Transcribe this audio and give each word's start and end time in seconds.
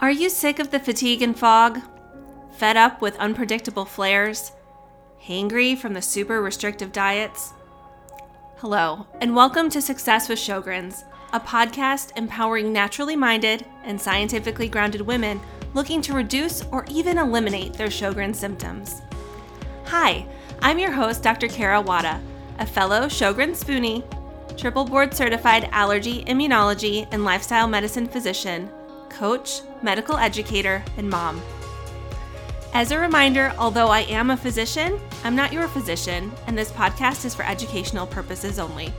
Are 0.00 0.10
you 0.10 0.30
sick 0.30 0.58
of 0.58 0.70
the 0.70 0.80
fatigue 0.80 1.20
and 1.20 1.38
fog? 1.38 1.78
Fed 2.52 2.78
up 2.78 3.02
with 3.02 3.18
unpredictable 3.18 3.84
flares? 3.84 4.52
Hangry 5.22 5.76
from 5.76 5.92
the 5.92 6.00
super 6.00 6.40
restrictive 6.40 6.90
diets? 6.90 7.52
Hello, 8.56 9.06
and 9.20 9.36
welcome 9.36 9.68
to 9.68 9.82
Success 9.82 10.30
with 10.30 10.38
Sjogren's, 10.38 11.04
a 11.34 11.40
podcast 11.40 12.16
empowering 12.16 12.72
naturally 12.72 13.14
minded 13.14 13.66
and 13.84 14.00
scientifically 14.00 14.68
grounded 14.68 15.02
women 15.02 15.38
looking 15.74 16.00
to 16.00 16.14
reduce 16.14 16.64
or 16.72 16.86
even 16.88 17.18
eliminate 17.18 17.74
their 17.74 17.88
Sjogren's 17.88 18.38
symptoms. 18.38 19.02
Hi, 19.84 20.26
I'm 20.62 20.78
your 20.78 20.92
host, 20.92 21.22
Dr. 21.22 21.48
Kara 21.48 21.78
Wada, 21.80 22.22
a 22.58 22.64
fellow 22.64 23.02
Sjogren's 23.02 23.62
Spoonie, 23.62 24.02
triple 24.60 24.84
board 24.84 25.14
certified 25.14 25.68
allergy, 25.72 26.22
immunology, 26.24 27.08
and 27.12 27.24
lifestyle 27.24 27.66
medicine 27.66 28.06
physician 28.06 28.70
coach, 29.08 29.62
medical 29.82 30.16
educator, 30.16 30.84
and 30.96 31.08
mom. 31.08 31.42
As 32.72 32.92
a 32.92 32.98
reminder, 32.98 33.52
although 33.58 33.88
I 33.88 34.00
am 34.02 34.30
a 34.30 34.36
physician, 34.36 35.00
I'm 35.24 35.34
not 35.34 35.52
your 35.52 35.66
physician, 35.66 36.30
and 36.46 36.56
this 36.56 36.70
podcast 36.70 37.24
is 37.24 37.34
for 37.34 37.42
educational 37.42 38.06
purposes 38.06 38.58
only. 38.58 38.92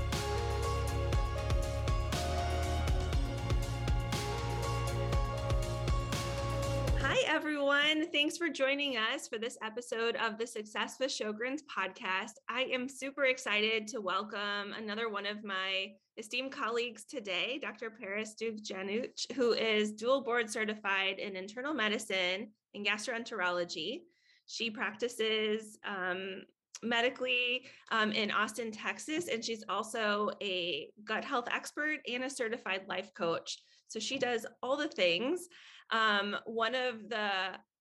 Thanks 8.31 8.39
for 8.39 8.47
joining 8.47 8.95
us 8.95 9.27
for 9.27 9.37
this 9.37 9.57
episode 9.61 10.15
of 10.15 10.37
the 10.37 10.47
Success 10.47 10.95
with 11.01 11.11
Sjogren's 11.11 11.63
podcast. 11.63 12.35
I 12.47 12.61
am 12.71 12.87
super 12.87 13.25
excited 13.25 13.89
to 13.89 13.99
welcome 13.99 14.71
another 14.77 15.09
one 15.09 15.25
of 15.25 15.43
my 15.43 15.87
esteemed 16.17 16.53
colleagues 16.53 17.03
today, 17.03 17.59
Dr. 17.61 17.91
Parastoo 17.91 18.57
Jangouk, 18.57 19.33
who 19.35 19.51
is 19.51 19.91
dual 19.91 20.23
board 20.23 20.49
certified 20.49 21.19
in 21.19 21.35
internal 21.35 21.73
medicine 21.73 22.51
and 22.73 22.87
gastroenterology. 22.87 24.03
She 24.45 24.71
practices 24.71 25.77
um, 25.83 26.43
medically 26.81 27.65
um, 27.91 28.13
in 28.13 28.31
Austin, 28.31 28.71
Texas, 28.71 29.27
and 29.27 29.43
she's 29.43 29.65
also 29.67 30.29
a 30.41 30.87
gut 31.03 31.25
health 31.25 31.49
expert 31.51 31.97
and 32.09 32.23
a 32.23 32.29
certified 32.29 32.83
life 32.87 33.13
coach. 33.13 33.57
So 33.89 33.99
she 33.99 34.17
does 34.17 34.45
all 34.63 34.77
the 34.77 34.87
things. 34.87 35.49
Um, 35.91 36.37
one 36.45 36.75
of 36.75 37.09
the 37.09 37.31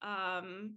um, 0.01 0.75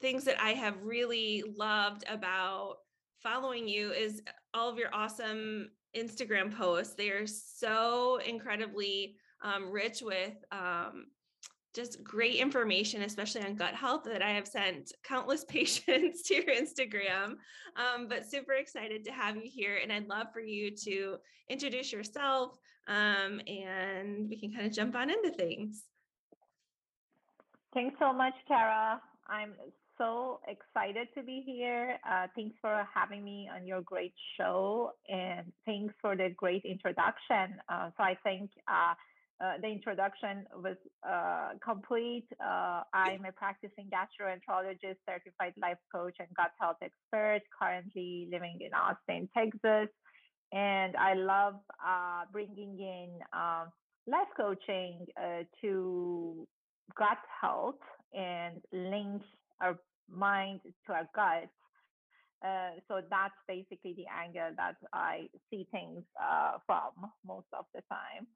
things 0.00 0.24
that 0.24 0.40
I 0.42 0.50
have 0.50 0.82
really 0.82 1.42
loved 1.56 2.04
about 2.08 2.76
following 3.22 3.68
you 3.68 3.92
is 3.92 4.22
all 4.54 4.68
of 4.68 4.78
your 4.78 4.94
awesome 4.94 5.70
Instagram 5.96 6.56
posts. 6.56 6.94
They 6.94 7.10
are 7.10 7.26
so 7.26 8.20
incredibly 8.26 9.16
um, 9.42 9.70
rich 9.70 10.02
with 10.02 10.34
um, 10.52 11.06
just 11.74 12.02
great 12.02 12.36
information, 12.36 13.02
especially 13.02 13.42
on 13.42 13.54
gut 13.54 13.74
health, 13.74 14.04
that 14.04 14.22
I 14.22 14.30
have 14.30 14.48
sent 14.48 14.92
countless 15.04 15.44
patients 15.48 16.22
to 16.22 16.34
your 16.34 16.44
Instagram. 16.44 17.36
Um, 17.76 18.08
but 18.08 18.28
super 18.28 18.54
excited 18.54 19.04
to 19.04 19.12
have 19.12 19.36
you 19.36 19.42
here. 19.44 19.78
And 19.82 19.92
I'd 19.92 20.08
love 20.08 20.28
for 20.32 20.40
you 20.40 20.70
to 20.84 21.16
introduce 21.48 21.92
yourself 21.92 22.58
um, 22.88 23.40
and 23.46 24.28
we 24.28 24.38
can 24.38 24.52
kind 24.52 24.66
of 24.66 24.72
jump 24.72 24.94
on 24.94 25.10
into 25.10 25.30
things. 25.30 25.84
Thanks 27.74 27.96
so 27.98 28.12
much, 28.12 28.34
Kara. 28.48 29.00
I'm 29.28 29.52
so 29.98 30.40
excited 30.46 31.08
to 31.16 31.22
be 31.22 31.42
here. 31.44 31.98
Uh, 32.08 32.26
thanks 32.34 32.56
for 32.60 32.86
having 32.94 33.24
me 33.24 33.50
on 33.54 33.66
your 33.66 33.82
great 33.82 34.14
show, 34.38 34.92
and 35.08 35.52
thanks 35.64 35.94
for 36.00 36.16
the 36.16 36.30
great 36.36 36.64
introduction. 36.64 37.56
Uh, 37.68 37.90
so 37.96 38.02
I 38.02 38.16
think 38.22 38.50
uh, 38.68 38.94
uh 39.38 39.58
the 39.60 39.68
introduction 39.68 40.46
was 40.56 40.76
uh, 41.06 41.50
complete. 41.62 42.26
Uh, 42.40 42.82
I'm 42.94 43.24
a 43.24 43.32
practicing 43.32 43.90
gastroenterologist, 43.90 44.96
certified 45.08 45.54
life 45.60 45.78
coach, 45.94 46.16
and 46.18 46.28
gut 46.36 46.52
health 46.60 46.78
expert. 46.82 47.42
Currently 47.60 48.28
living 48.30 48.58
in 48.60 48.72
Austin, 48.72 49.28
Texas, 49.36 49.88
and 50.52 50.96
I 50.96 51.14
love 51.14 51.54
bringing 52.32 52.78
in 52.78 53.10
life 54.06 54.28
coaching 54.36 55.06
to 55.60 56.46
gut 56.96 57.18
health 57.40 57.80
and 58.14 58.60
link 58.72 59.22
our 59.60 59.78
mind 60.10 60.60
to 60.86 60.92
our 60.92 61.08
gut. 61.14 61.48
Uh, 62.44 62.78
so 62.86 63.00
that's 63.10 63.34
basically 63.48 63.94
the 63.94 64.04
angle 64.14 64.50
that 64.56 64.76
I 64.92 65.28
see 65.50 65.66
things 65.72 66.04
uh, 66.22 66.58
from 66.66 67.10
most 67.26 67.46
of 67.52 67.64
the 67.74 67.80
time. 67.90 68.26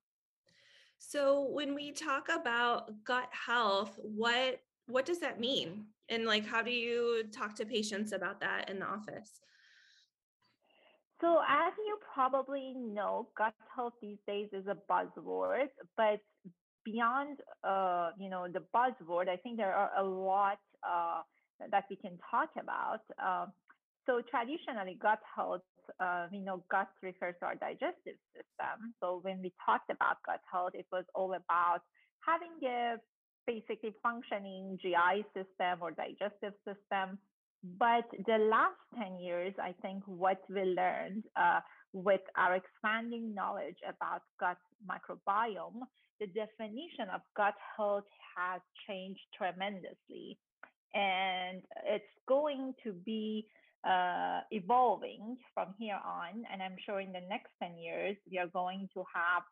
So 0.99 1.49
when 1.51 1.75
we 1.75 1.93
talk 1.93 2.29
about 2.29 3.05
gut 3.05 3.29
health, 3.31 3.99
what 4.03 4.61
what 4.87 5.07
does 5.07 5.21
that 5.21 5.39
mean? 5.39 5.85
And 6.09 6.25
like 6.25 6.47
how 6.47 6.63
do 6.63 6.71
you 6.71 7.25
talk 7.31 7.55
to 7.57 7.65
patients 7.65 8.13
about 8.13 8.41
that 8.41 8.69
in 8.69 8.81
the 8.81 8.87
office? 8.87 9.41
So 11.21 11.41
as 11.47 11.73
you 11.87 11.99
probably 12.15 12.75
know, 12.77 13.29
gut 13.37 13.55
health 13.75 13.93
these 14.01 14.19
days 14.27 14.49
is 14.53 14.67
a 14.67 14.77
buzzword, 14.91 15.69
but 15.97 16.21
beyond 16.85 17.39
uh, 17.63 18.11
you 18.19 18.31
know 18.31 18.47
the 18.49 18.63
buzzword, 18.75 19.29
I 19.29 19.37
think 19.37 19.57
there 19.57 19.75
are 19.75 19.91
a 19.99 20.05
lot 20.05 20.59
uh, 20.83 21.23
that 21.71 21.85
we 21.91 21.97
can 21.97 22.19
talk 22.31 22.51
about. 22.59 23.01
Uh, 23.23 23.47
so 24.07 24.23
traditionally, 24.31 24.99
gut 25.01 25.21
health, 25.37 25.63
uh, 26.01 26.27
we 26.33 26.41
know 26.41 26.65
gut 26.71 26.89
refers 27.03 27.35
to 27.41 27.47
our 27.47 27.55
digestive 27.55 28.17
system. 28.33 28.95
So 29.01 29.21
when 29.23 29.43
we 29.43 29.53
talked 29.65 29.91
about 29.91 30.17
gut 30.25 30.41
health, 30.51 30.73
it 30.75 30.87
was 30.91 31.05
all 31.15 31.35
about 31.35 31.83
having 32.27 32.57
a 32.65 32.97
basically 33.47 33.95
functioning 34.03 34.79
GI 34.81 35.25
system 35.35 35.83
or 35.83 35.91
digestive 35.91 36.55
system. 36.65 37.19
But 37.63 38.05
the 38.27 38.39
last 38.39 38.81
10 38.97 39.19
years, 39.19 39.55
I 39.63 39.75
think 39.83 40.03
what 40.07 40.41
we 40.49 40.63
learned 40.63 41.25
uh, 41.37 41.61
with 41.93 42.23
our 42.37 42.55
expanding 42.55 43.35
knowledge 43.35 43.77
about 43.87 44.23
gut 44.39 44.57
microbiome, 44.89 45.81
the 46.21 46.27
definition 46.29 47.09
of 47.15 47.21
gut 47.37 47.55
health 47.77 48.09
has 48.37 48.61
changed 48.87 49.21
tremendously 49.37 50.39
and 50.95 51.63
it's 51.87 52.05
going 52.27 52.75
to 52.83 52.93
be 52.93 53.47
uh, 53.87 54.41
evolving 54.51 55.37
from 55.55 55.75
here 55.79 55.99
on. 56.05 56.43
And 56.53 56.63
I'm 56.63 56.77
sure 56.85 57.01
in 57.01 57.13
the 57.13 57.23
next 57.29 57.51
10 57.63 57.79
years, 57.79 58.17
we 58.31 58.39
are 58.39 58.49
going 58.49 58.89
to 58.95 59.05
have 59.15 59.43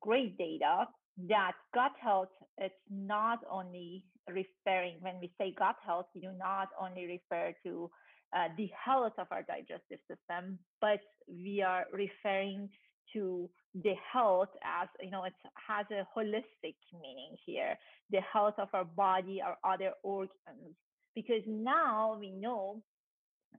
great 0.00 0.36
data 0.38 0.86
that 1.26 1.52
gut 1.74 1.92
health, 2.00 2.28
it's 2.58 2.74
not 2.90 3.40
only 3.50 4.04
referring, 4.28 4.96
when 5.00 5.20
we 5.20 5.32
say 5.38 5.54
gut 5.58 5.76
health, 5.84 6.06
we 6.14 6.20
do 6.20 6.30
not 6.38 6.68
only 6.80 7.06
refer 7.06 7.54
to 7.64 7.90
uh, 8.36 8.48
the 8.56 8.68
health 8.84 9.14
of 9.18 9.26
our 9.30 9.42
digestive 9.42 9.98
system, 10.08 10.58
but 10.80 11.00
we 11.28 11.62
are 11.62 11.86
referring 11.92 12.68
to 13.12 13.48
the 13.74 13.94
health 14.12 14.48
as 14.64 14.88
you 15.00 15.10
know 15.10 15.24
it 15.24 15.32
has 15.54 15.86
a 15.90 16.06
holistic 16.18 16.74
meaning 16.92 17.36
here 17.46 17.78
the 18.10 18.20
health 18.32 18.54
of 18.58 18.68
our 18.72 18.84
body 18.84 19.40
our 19.40 19.56
other 19.64 19.92
organs. 20.02 20.74
Because 21.14 21.42
now 21.46 22.16
we 22.18 22.30
know 22.30 22.82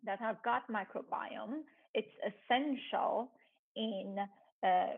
that 0.06 0.20
our 0.22 0.38
gut 0.44 0.64
microbiome 0.72 1.62
it's 1.94 2.08
essential 2.26 3.32
in 3.76 4.16
uh, 4.64 4.98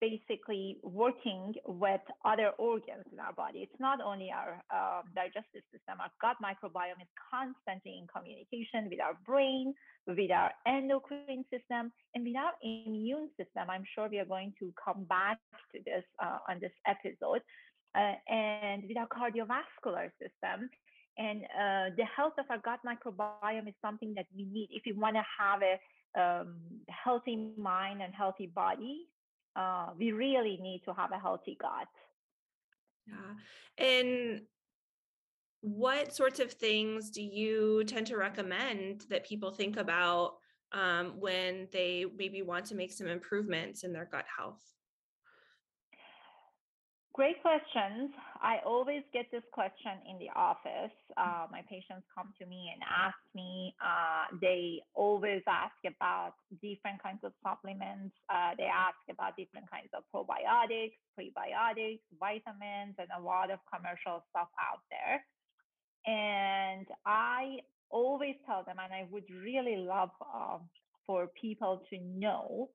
basically 0.00 0.78
working 0.82 1.54
with 1.66 2.00
other 2.24 2.50
organs 2.58 3.04
in 3.12 3.18
our 3.20 3.32
body. 3.32 3.60
It's 3.60 3.80
not 3.80 4.00
only 4.00 4.30
our 4.30 4.62
uh, 4.70 5.02
digestive 5.14 5.62
system, 5.72 6.00
our 6.00 6.10
gut 6.20 6.36
microbiome 6.42 7.00
is 7.00 7.12
constantly 7.30 7.98
in 7.98 8.06
communication 8.06 8.88
with 8.90 9.00
our 9.00 9.16
brain, 9.24 9.74
with 10.06 10.30
our 10.30 10.52
endocrine 10.66 11.44
system, 11.50 11.92
and 12.14 12.24
with 12.24 12.36
our 12.36 12.52
immune 12.62 13.30
system. 13.36 13.70
I'm 13.70 13.84
sure 13.94 14.08
we 14.08 14.18
are 14.18 14.24
going 14.24 14.52
to 14.60 14.72
come 14.82 15.04
back 15.04 15.38
to 15.72 15.78
this 15.84 16.04
uh, 16.22 16.38
on 16.48 16.60
this 16.60 16.72
episode. 16.86 17.42
Uh, 17.96 18.12
and 18.28 18.82
with 18.86 18.96
our 18.98 19.08
cardiovascular 19.08 20.10
system. 20.20 20.68
And 21.16 21.44
uh, 21.44 21.96
the 21.96 22.04
health 22.14 22.34
of 22.38 22.44
our 22.50 22.58
gut 22.58 22.80
microbiome 22.84 23.68
is 23.68 23.74
something 23.80 24.12
that 24.16 24.26
we 24.36 24.44
need 24.44 24.68
if 24.70 24.82
we 24.84 24.92
want 24.92 25.16
to 25.16 25.24
have 25.40 25.62
a 25.62 25.80
um, 26.20 26.56
healthy 26.90 27.52
mind 27.56 28.02
and 28.02 28.12
healthy 28.12 28.50
body 28.54 29.06
uh, 29.56 29.88
we 29.98 30.12
really 30.12 30.58
need 30.60 30.82
to 30.84 30.92
have 30.92 31.12
a 31.12 31.18
healthy 31.18 31.56
gut. 31.60 31.88
Yeah. 33.06 33.84
And 33.84 34.42
what 35.60 36.14
sorts 36.14 36.40
of 36.40 36.52
things 36.52 37.10
do 37.10 37.22
you 37.22 37.84
tend 37.84 38.06
to 38.08 38.16
recommend 38.16 39.04
that 39.10 39.26
people 39.26 39.50
think 39.50 39.76
about 39.76 40.34
um, 40.72 41.14
when 41.18 41.68
they 41.72 42.04
maybe 42.16 42.42
want 42.42 42.66
to 42.66 42.74
make 42.74 42.92
some 42.92 43.06
improvements 43.06 43.82
in 43.82 43.92
their 43.92 44.08
gut 44.10 44.26
health? 44.36 44.62
Great 47.16 47.40
questions. 47.40 48.12
I 48.42 48.58
always 48.66 49.00
get 49.10 49.24
this 49.32 49.42
question 49.50 50.04
in 50.04 50.18
the 50.18 50.28
office. 50.36 50.92
Uh, 51.16 51.46
my 51.50 51.62
patients 51.62 52.04
come 52.14 52.34
to 52.38 52.44
me 52.44 52.68
and 52.74 52.82
ask 52.84 53.16
me, 53.34 53.74
uh, 53.80 54.36
they 54.38 54.82
always 54.92 55.40
ask 55.48 55.72
about 55.88 56.34
different 56.60 57.02
kinds 57.02 57.20
of 57.24 57.32
supplements. 57.42 58.12
Uh, 58.28 58.52
they 58.58 58.68
ask 58.68 59.00
about 59.08 59.34
different 59.34 59.64
kinds 59.70 59.88
of 59.96 60.04
probiotics, 60.12 60.92
prebiotics, 61.16 62.04
vitamins, 62.20 62.92
and 62.98 63.08
a 63.18 63.22
lot 63.22 63.50
of 63.50 63.60
commercial 63.72 64.22
stuff 64.28 64.52
out 64.60 64.84
there. 64.92 65.24
And 66.04 66.86
I 67.06 67.64
always 67.88 68.34
tell 68.44 68.62
them, 68.62 68.76
and 68.76 68.92
I 68.92 69.08
would 69.10 69.24
really 69.42 69.78
love 69.78 70.10
uh, 70.20 70.58
for 71.06 71.30
people 71.40 71.80
to 71.88 71.98
know 71.98 72.68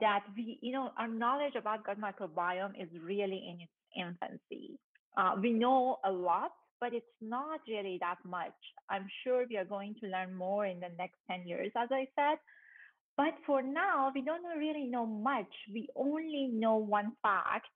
that 0.00 0.24
we, 0.36 0.58
you 0.60 0.72
know, 0.72 0.90
our 0.98 1.06
knowledge 1.06 1.54
about 1.54 1.86
gut 1.86 2.00
microbiome 2.00 2.74
is 2.80 2.88
really 3.00 3.46
in 3.48 3.60
its 3.60 3.70
infancy. 3.96 4.78
Uh, 5.16 5.36
we 5.40 5.52
know 5.52 5.98
a 6.04 6.10
lot, 6.10 6.50
but 6.80 6.92
it's 6.92 7.06
not 7.20 7.60
really 7.68 7.98
that 8.00 8.18
much. 8.24 8.54
I'm 8.90 9.06
sure 9.22 9.46
we 9.48 9.56
are 9.56 9.64
going 9.64 9.94
to 10.00 10.08
learn 10.08 10.34
more 10.34 10.66
in 10.66 10.80
the 10.80 10.90
next 10.98 11.16
10 11.30 11.46
years, 11.46 11.70
as 11.76 11.88
I 11.90 12.06
said. 12.16 12.38
But 13.16 13.34
for 13.46 13.62
now, 13.62 14.10
we 14.14 14.22
don't 14.22 14.58
really 14.58 14.86
know 14.86 15.06
much. 15.06 15.52
We 15.72 15.88
only 15.94 16.48
know 16.52 16.76
one 16.76 17.12
fact. 17.22 17.68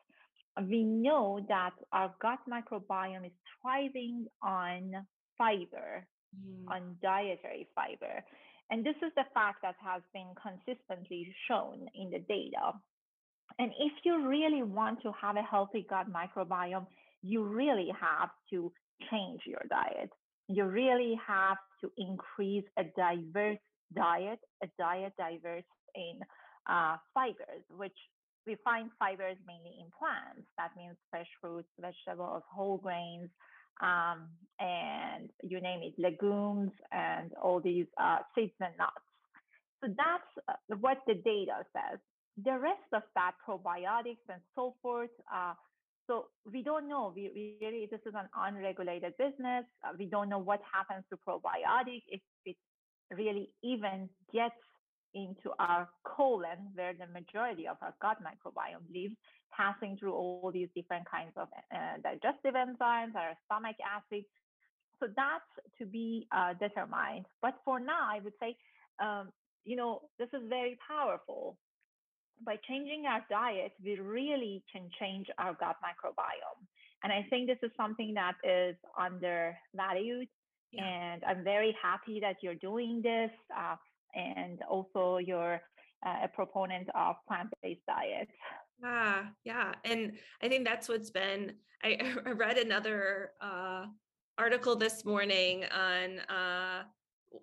We 0.68 0.82
know 0.82 1.44
that 1.48 1.70
our 1.92 2.12
gut 2.20 2.40
microbiome 2.50 3.26
is 3.26 3.32
thriving 3.62 4.26
on 4.42 5.06
fiber, 5.38 6.04
mm. 6.34 6.68
on 6.68 6.96
dietary 7.00 7.68
fiber. 7.74 8.24
And 8.70 8.84
this 8.84 8.96
is 8.96 9.12
the 9.16 9.24
fact 9.32 9.62
that 9.62 9.76
has 9.82 10.02
been 10.12 10.34
consistently 10.36 11.32
shown 11.48 11.86
in 11.94 12.10
the 12.10 12.18
data. 12.18 12.72
And 13.58 13.72
if 13.78 13.92
you 14.04 14.26
really 14.28 14.62
want 14.62 15.02
to 15.02 15.12
have 15.20 15.36
a 15.36 15.42
healthy 15.42 15.86
gut 15.88 16.06
microbiome, 16.12 16.86
you 17.22 17.42
really 17.44 17.90
have 18.00 18.30
to 18.50 18.72
change 19.10 19.40
your 19.46 19.62
diet. 19.68 20.10
You 20.48 20.64
really 20.64 21.18
have 21.26 21.58
to 21.80 21.90
increase 21.96 22.64
a 22.78 22.84
diverse 22.96 23.58
diet, 23.94 24.38
a 24.62 24.68
diet 24.78 25.12
diverse 25.18 25.64
in 25.94 26.20
uh, 26.68 26.96
fibers, 27.14 27.64
which 27.76 27.96
we 28.46 28.56
find 28.64 28.90
fibers 28.98 29.36
mainly 29.46 29.76
in 29.80 29.86
plants. 29.98 30.48
That 30.56 30.70
means 30.76 30.96
fresh 31.10 31.28
fruits, 31.40 31.68
vegetables, 31.80 32.42
whole 32.50 32.78
grains, 32.78 33.28
um, 33.82 34.28
and 34.58 35.28
you 35.42 35.60
name 35.60 35.80
it, 35.82 35.94
legumes, 35.98 36.70
and 36.92 37.32
all 37.42 37.60
these 37.60 37.86
uh, 38.00 38.18
seeds 38.34 38.52
and 38.60 38.72
nuts. 38.78 39.04
So 39.82 39.88
that's 39.96 40.46
uh, 40.48 40.76
what 40.80 40.98
the 41.06 41.14
data 41.14 41.64
says 41.72 42.00
the 42.44 42.58
rest 42.58 42.88
of 42.92 43.02
that, 43.14 43.32
probiotics 43.46 44.24
and 44.28 44.40
so 44.54 44.74
forth, 44.82 45.10
uh, 45.32 45.54
so 46.06 46.26
we 46.50 46.62
don't 46.62 46.88
know. 46.88 47.12
We, 47.14 47.30
we, 47.34 47.56
really 47.60 47.88
this 47.90 48.00
is 48.06 48.14
an 48.14 48.28
unregulated 48.36 49.14
business. 49.18 49.64
Uh, 49.84 49.92
we 49.98 50.06
don't 50.06 50.28
know 50.28 50.38
what 50.38 50.60
happens 50.72 51.04
to 51.10 51.18
probiotic 51.18 52.02
if 52.08 52.20
it 52.46 52.56
really 53.14 53.50
even 53.62 54.08
gets 54.32 54.54
into 55.14 55.50
our 55.58 55.88
colon, 56.04 56.70
where 56.74 56.92
the 56.92 57.06
majority 57.12 57.66
of 57.66 57.76
our 57.82 57.94
gut 58.00 58.18
microbiome 58.22 58.86
lives, 58.94 59.14
passing 59.52 59.96
through 59.98 60.14
all 60.14 60.50
these 60.52 60.68
different 60.74 61.08
kinds 61.10 61.32
of 61.36 61.48
uh, 61.74 61.96
digestive 62.02 62.54
enzymes, 62.54 63.14
our 63.14 63.32
stomach 63.46 63.76
acid. 63.84 64.24
So 65.00 65.08
that's 65.16 65.52
to 65.78 65.86
be 65.86 66.26
uh, 66.32 66.54
determined. 66.54 67.26
But 67.40 67.54
for 67.64 67.80
now, 67.80 68.08
I 68.10 68.20
would 68.22 68.34
say, 68.40 68.56
um, 69.02 69.30
you 69.64 69.76
know, 69.76 70.02
this 70.18 70.28
is 70.32 70.42
very 70.48 70.78
powerful 70.86 71.56
by 72.44 72.56
changing 72.68 73.06
our 73.06 73.24
diet, 73.30 73.72
we 73.82 73.98
really 73.98 74.62
can 74.72 74.88
change 74.98 75.26
our 75.38 75.54
gut 75.54 75.76
microbiome. 75.82 76.64
And 77.04 77.12
I 77.12 77.26
think 77.30 77.46
this 77.46 77.58
is 77.62 77.70
something 77.76 78.14
that 78.14 78.34
is 78.42 78.76
undervalued. 78.98 80.28
Yeah. 80.72 80.84
And 80.84 81.24
I'm 81.24 81.44
very 81.44 81.76
happy 81.80 82.20
that 82.20 82.36
you're 82.42 82.54
doing 82.54 83.00
this. 83.02 83.30
Uh, 83.56 83.76
and 84.14 84.60
also, 84.68 85.18
you're 85.18 85.60
uh, 86.06 86.16
a 86.24 86.28
proponent 86.28 86.88
of 86.94 87.16
plant 87.26 87.50
based 87.62 87.80
diets. 87.86 88.32
Yeah, 88.82 89.26
yeah. 89.44 89.72
And 89.84 90.12
I 90.42 90.48
think 90.48 90.64
that's 90.64 90.88
what's 90.88 91.10
been, 91.10 91.54
I, 91.82 92.14
I 92.26 92.30
read 92.30 92.58
another 92.58 93.32
uh, 93.40 93.86
article 94.38 94.76
this 94.76 95.04
morning 95.04 95.64
on, 95.64 96.20
uh, 96.20 96.82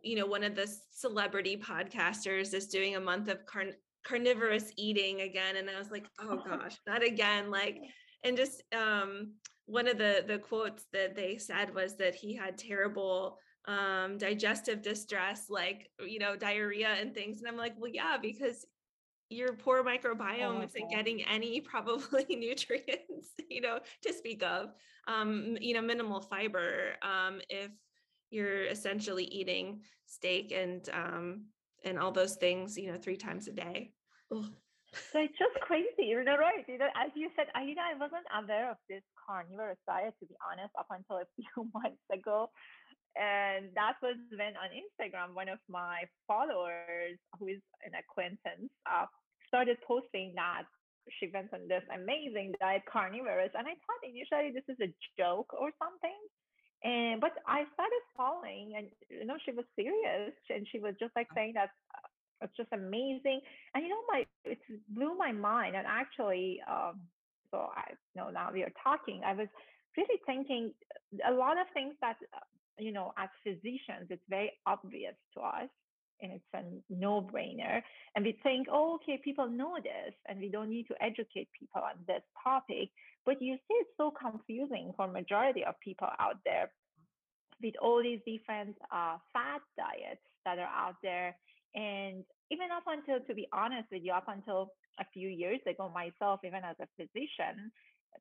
you 0.02 0.16
know, 0.16 0.26
one 0.26 0.44
of 0.44 0.56
the 0.56 0.68
celebrity 0.92 1.58
podcasters 1.58 2.54
is 2.54 2.68
doing 2.68 2.96
a 2.96 3.00
month 3.00 3.28
of 3.28 3.46
carn- 3.46 3.76
carnivorous 4.06 4.72
eating 4.78 5.22
again 5.22 5.58
and 5.58 5.70
i 5.70 5.78
was 5.78 5.92
like 5.92 6.06
oh 6.20 6.38
gosh 6.48 6.78
not 6.88 7.04
again 7.04 7.50
like 7.50 7.80
and 8.24 8.38
just 8.38 8.64
um 8.76 9.34
one 9.66 9.88
of 9.88 9.98
the 9.98 10.24
the 10.28 10.38
quotes 10.38 10.86
that 10.94 11.16
they 11.16 11.38
said 11.38 11.74
was 11.74 11.96
that 11.98 12.16
he 12.16 12.36
had 12.36 12.58
terrible 12.58 13.38
um 13.68 14.18
digestive 14.18 14.82
distress 14.82 15.46
like 15.50 15.90
you 16.06 16.20
know 16.20 16.36
diarrhea 16.36 16.90
and 17.00 17.14
things 17.14 17.40
and 17.40 17.48
i'm 17.48 17.58
like 17.58 17.74
well 17.80 17.92
yeah 17.92 18.18
because 18.22 18.66
your 19.30 19.54
poor 19.54 19.84
microbiome 19.84 20.60
oh, 20.60 20.62
isn't 20.62 20.92
getting 20.92 21.24
any 21.24 21.60
probably 21.72 22.26
nutrients 22.30 23.32
you 23.50 23.62
know 23.62 23.80
to 24.04 24.14
speak 24.14 24.44
of 24.44 24.70
um 25.08 25.58
you 25.60 25.74
know 25.74 25.82
minimal 25.82 26.22
fiber 26.22 26.94
um 27.02 27.40
if 27.50 27.72
you're 28.30 28.66
essentially 28.66 29.26
eating 29.26 29.82
steak 30.06 30.52
and 30.56 30.90
um 30.94 31.46
and 31.86 32.00
all 32.00 32.12
those 32.12 32.36
things, 32.36 32.78
you 32.78 32.92
know, 32.92 32.98
three 32.98 33.18
times 33.18 33.48
a 33.48 33.54
day. 33.54 33.92
Ugh. 34.34 34.46
So 35.12 35.20
it's 35.20 35.38
just 35.38 35.56
crazy, 35.62 36.08
you 36.08 36.24
know, 36.24 36.38
right? 36.38 36.64
You 36.68 36.78
know, 36.80 36.88
as 36.96 37.12
you 37.16 37.30
said, 37.36 37.48
I, 37.54 37.64
you 37.64 37.76
know, 37.76 37.84
I 37.84 38.00
wasn't 38.00 38.28
aware 38.32 38.72
of 38.72 38.78
this 38.88 39.04
carnivorous 39.28 39.80
diet, 39.88 40.16
to 40.20 40.26
be 40.26 40.36
honest, 40.40 40.72
up 40.80 40.88
until 40.90 41.20
a 41.20 41.28
few 41.36 41.68
months 41.76 42.04
ago. 42.12 42.50
And 43.16 43.72
that 43.76 43.96
was 44.04 44.16
when 44.32 44.60
on 44.60 44.72
Instagram, 44.76 45.36
one 45.36 45.48
of 45.48 45.60
my 45.70 46.04
followers, 46.28 47.16
who 47.40 47.48
is 47.48 47.64
an 47.88 47.96
acquaintance, 47.96 48.72
uh, 48.88 49.08
started 49.48 49.78
posting 49.88 50.34
that 50.36 50.68
she 51.20 51.30
went 51.32 51.54
on 51.54 51.68
this 51.68 51.84
amazing 51.94 52.54
diet, 52.60 52.84
carnivorous. 52.92 53.52
And 53.56 53.68
I 53.68 53.76
thought 53.84 54.02
initially 54.04 54.52
this 54.52 54.68
is 54.68 54.80
a 54.82 54.92
joke 55.20 55.54
or 55.54 55.72
something. 55.80 56.18
And 56.86 57.20
but 57.20 57.32
I 57.48 57.66
started 57.74 58.04
following, 58.16 58.74
and 58.78 58.88
you 59.10 59.26
know, 59.26 59.38
she 59.44 59.52
was 59.52 59.66
serious, 59.76 60.34
and 60.50 60.68
she 60.72 60.80
was 60.80 60.94
just 61.00 61.16
like 61.16 61.28
saying 61.34 61.54
that 61.56 61.72
it's 62.42 62.56
just 62.56 62.70
amazing. 62.74 63.42
And 63.74 63.84
you 63.84 63.90
know, 63.90 64.04
my 64.08 64.26
it 64.46 64.60
blew 64.90 65.18
my 65.18 65.32
mind. 65.32 65.76
And 65.76 65.88
actually, 65.88 66.62
um, 66.70 67.02
so 67.50 67.70
I 67.76 67.92
you 68.14 68.22
know 68.22 68.30
now 68.30 68.50
we 68.54 68.62
are 68.62 68.74
talking. 68.84 69.22
I 69.26 69.34
was 69.34 69.48
really 69.98 70.20
thinking 70.26 70.74
a 71.28 71.34
lot 71.34 71.58
of 71.58 71.66
things 71.74 71.96
that 72.02 72.18
uh, 72.34 72.40
you 72.78 72.92
know 72.92 73.14
as 73.18 73.30
physicians 73.44 74.08
it's 74.10 74.22
very 74.30 74.52
obvious 74.66 75.16
to 75.34 75.42
us 75.42 75.70
and 76.22 76.32
it's 76.32 76.44
a 76.54 76.64
no-brainer 76.90 77.82
and 78.16 78.26
we 78.26 78.38
think 78.44 78.68
oh 78.72 78.96
okay 78.96 79.20
people 79.24 79.48
know 79.48 79.76
this 79.82 80.14
and 80.28 80.40
we 80.40 80.50
don't 80.50 80.70
need 80.70 80.88
to 80.88 80.96
educate 81.02 81.48
people 81.58 81.82
on 81.82 81.96
this 82.08 82.22
topic 82.44 82.90
but 83.26 83.42
you 83.42 83.56
see 83.56 83.76
it's 83.82 83.90
so 83.98 84.12
confusing 84.12 84.94
for 84.96 85.08
majority 85.08 85.64
of 85.66 85.76
people 85.80 86.08
out 86.20 86.38
there 86.46 86.72
with 87.62 87.74
all 87.82 88.02
these 88.02 88.20
different 88.26 88.76
uh, 88.92 89.18
fat 89.34 89.62
diets 89.78 90.22
that 90.46 90.60
are 90.60 90.70
out 90.70 90.96
there 91.02 91.36
and 91.76 92.24
even 92.52 92.72
up 92.72 92.88
until, 92.88 93.20
to 93.28 93.34
be 93.34 93.48
honest 93.52 93.92
with 93.92 94.02
you, 94.04 94.14
up 94.14 94.28
until 94.28 94.72
a 95.00 95.06
few 95.14 95.28
years 95.28 95.60
ago, 95.68 95.92
myself, 95.94 96.40
even 96.46 96.64
as 96.64 96.76
a 96.80 96.88
physician, 96.96 97.72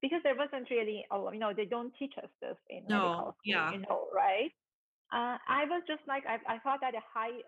because 0.02 0.18
there 0.24 0.34
wasn't 0.34 0.68
really, 0.70 1.06
a, 1.12 1.16
you 1.32 1.38
know, 1.38 1.52
they 1.54 1.64
don't 1.64 1.92
teach 1.98 2.14
us 2.18 2.30
this 2.42 2.56
in 2.68 2.82
no, 2.88 2.98
medical 2.98 3.36
school, 3.38 3.44
yeah. 3.44 3.72
you 3.72 3.78
know, 3.78 4.08
right? 4.12 4.50
Uh, 5.12 5.38
I 5.46 5.64
was 5.70 5.82
just 5.86 6.02
like, 6.08 6.24
I, 6.26 6.42
I 6.50 6.58
thought 6.58 6.80
that 6.80 6.94
a 6.94 7.04
high, 7.14 7.38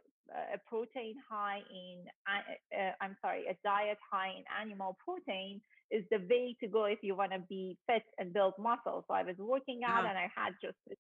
a 0.55 0.59
protein 0.69 1.15
high 1.29 1.61
in, 1.71 2.05
uh, 2.27 2.81
uh, 2.81 2.93
I'm 3.01 3.17
sorry, 3.21 3.45
a 3.49 3.57
diet 3.65 3.99
high 4.11 4.31
in 4.31 4.45
animal 4.61 4.97
protein 5.05 5.61
is 5.91 6.05
the 6.11 6.19
way 6.29 6.57
to 6.61 6.67
go 6.67 6.85
if 6.85 6.99
you 7.03 7.15
want 7.15 7.33
to 7.33 7.39
be 7.49 7.77
fit 7.87 8.03
and 8.19 8.33
build 8.33 8.55
muscle. 8.59 9.05
So 9.07 9.15
I 9.15 9.23
was 9.23 9.37
working 9.39 9.81
out 9.87 10.05
yeah. 10.05 10.11
and 10.11 10.19
I 10.19 10.31
had 10.35 10.55
just 10.63 10.77
this 10.89 10.99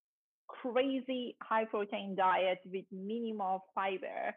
crazy 0.49 1.37
high 1.42 1.64
protein 1.64 2.14
diet 2.16 2.59
with 2.64 2.85
minimal 2.92 3.64
fiber 3.75 4.35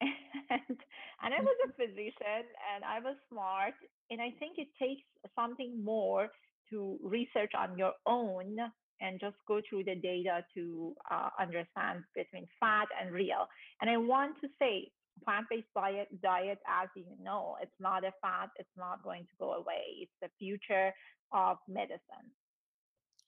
and, 0.50 0.76
and 1.22 1.34
I 1.34 1.40
was 1.40 1.56
a 1.68 1.72
physician 1.72 2.44
and 2.74 2.84
I 2.84 3.00
was 3.00 3.16
smart. 3.30 3.74
And 4.10 4.20
I 4.20 4.32
think 4.38 4.56
it 4.58 4.68
takes 4.78 5.02
something 5.36 5.82
more 5.84 6.28
to 6.70 6.98
research 7.02 7.52
on 7.56 7.76
your 7.76 7.92
own 8.06 8.56
and 9.00 9.20
just 9.20 9.36
go 9.46 9.60
through 9.68 9.84
the 9.84 9.94
data 9.94 10.44
to 10.54 10.94
uh, 11.10 11.28
understand 11.38 12.04
between 12.14 12.46
fat 12.58 12.88
and 13.00 13.12
real. 13.12 13.46
And 13.80 13.90
I 13.90 13.96
want 13.96 14.36
to 14.42 14.48
say, 14.58 14.90
plant-based 15.24 15.66
diet, 15.74 16.08
diet, 16.22 16.58
as 16.66 16.88
you 16.94 17.04
know, 17.22 17.56
it's 17.60 17.72
not 17.78 18.04
a 18.04 18.12
fad. 18.22 18.48
It's 18.56 18.68
not 18.76 19.02
going 19.02 19.22
to 19.22 19.36
go 19.38 19.52
away. 19.52 19.82
It's 20.00 20.12
the 20.22 20.28
future 20.38 20.92
of 21.32 21.58
medicine. 21.68 22.30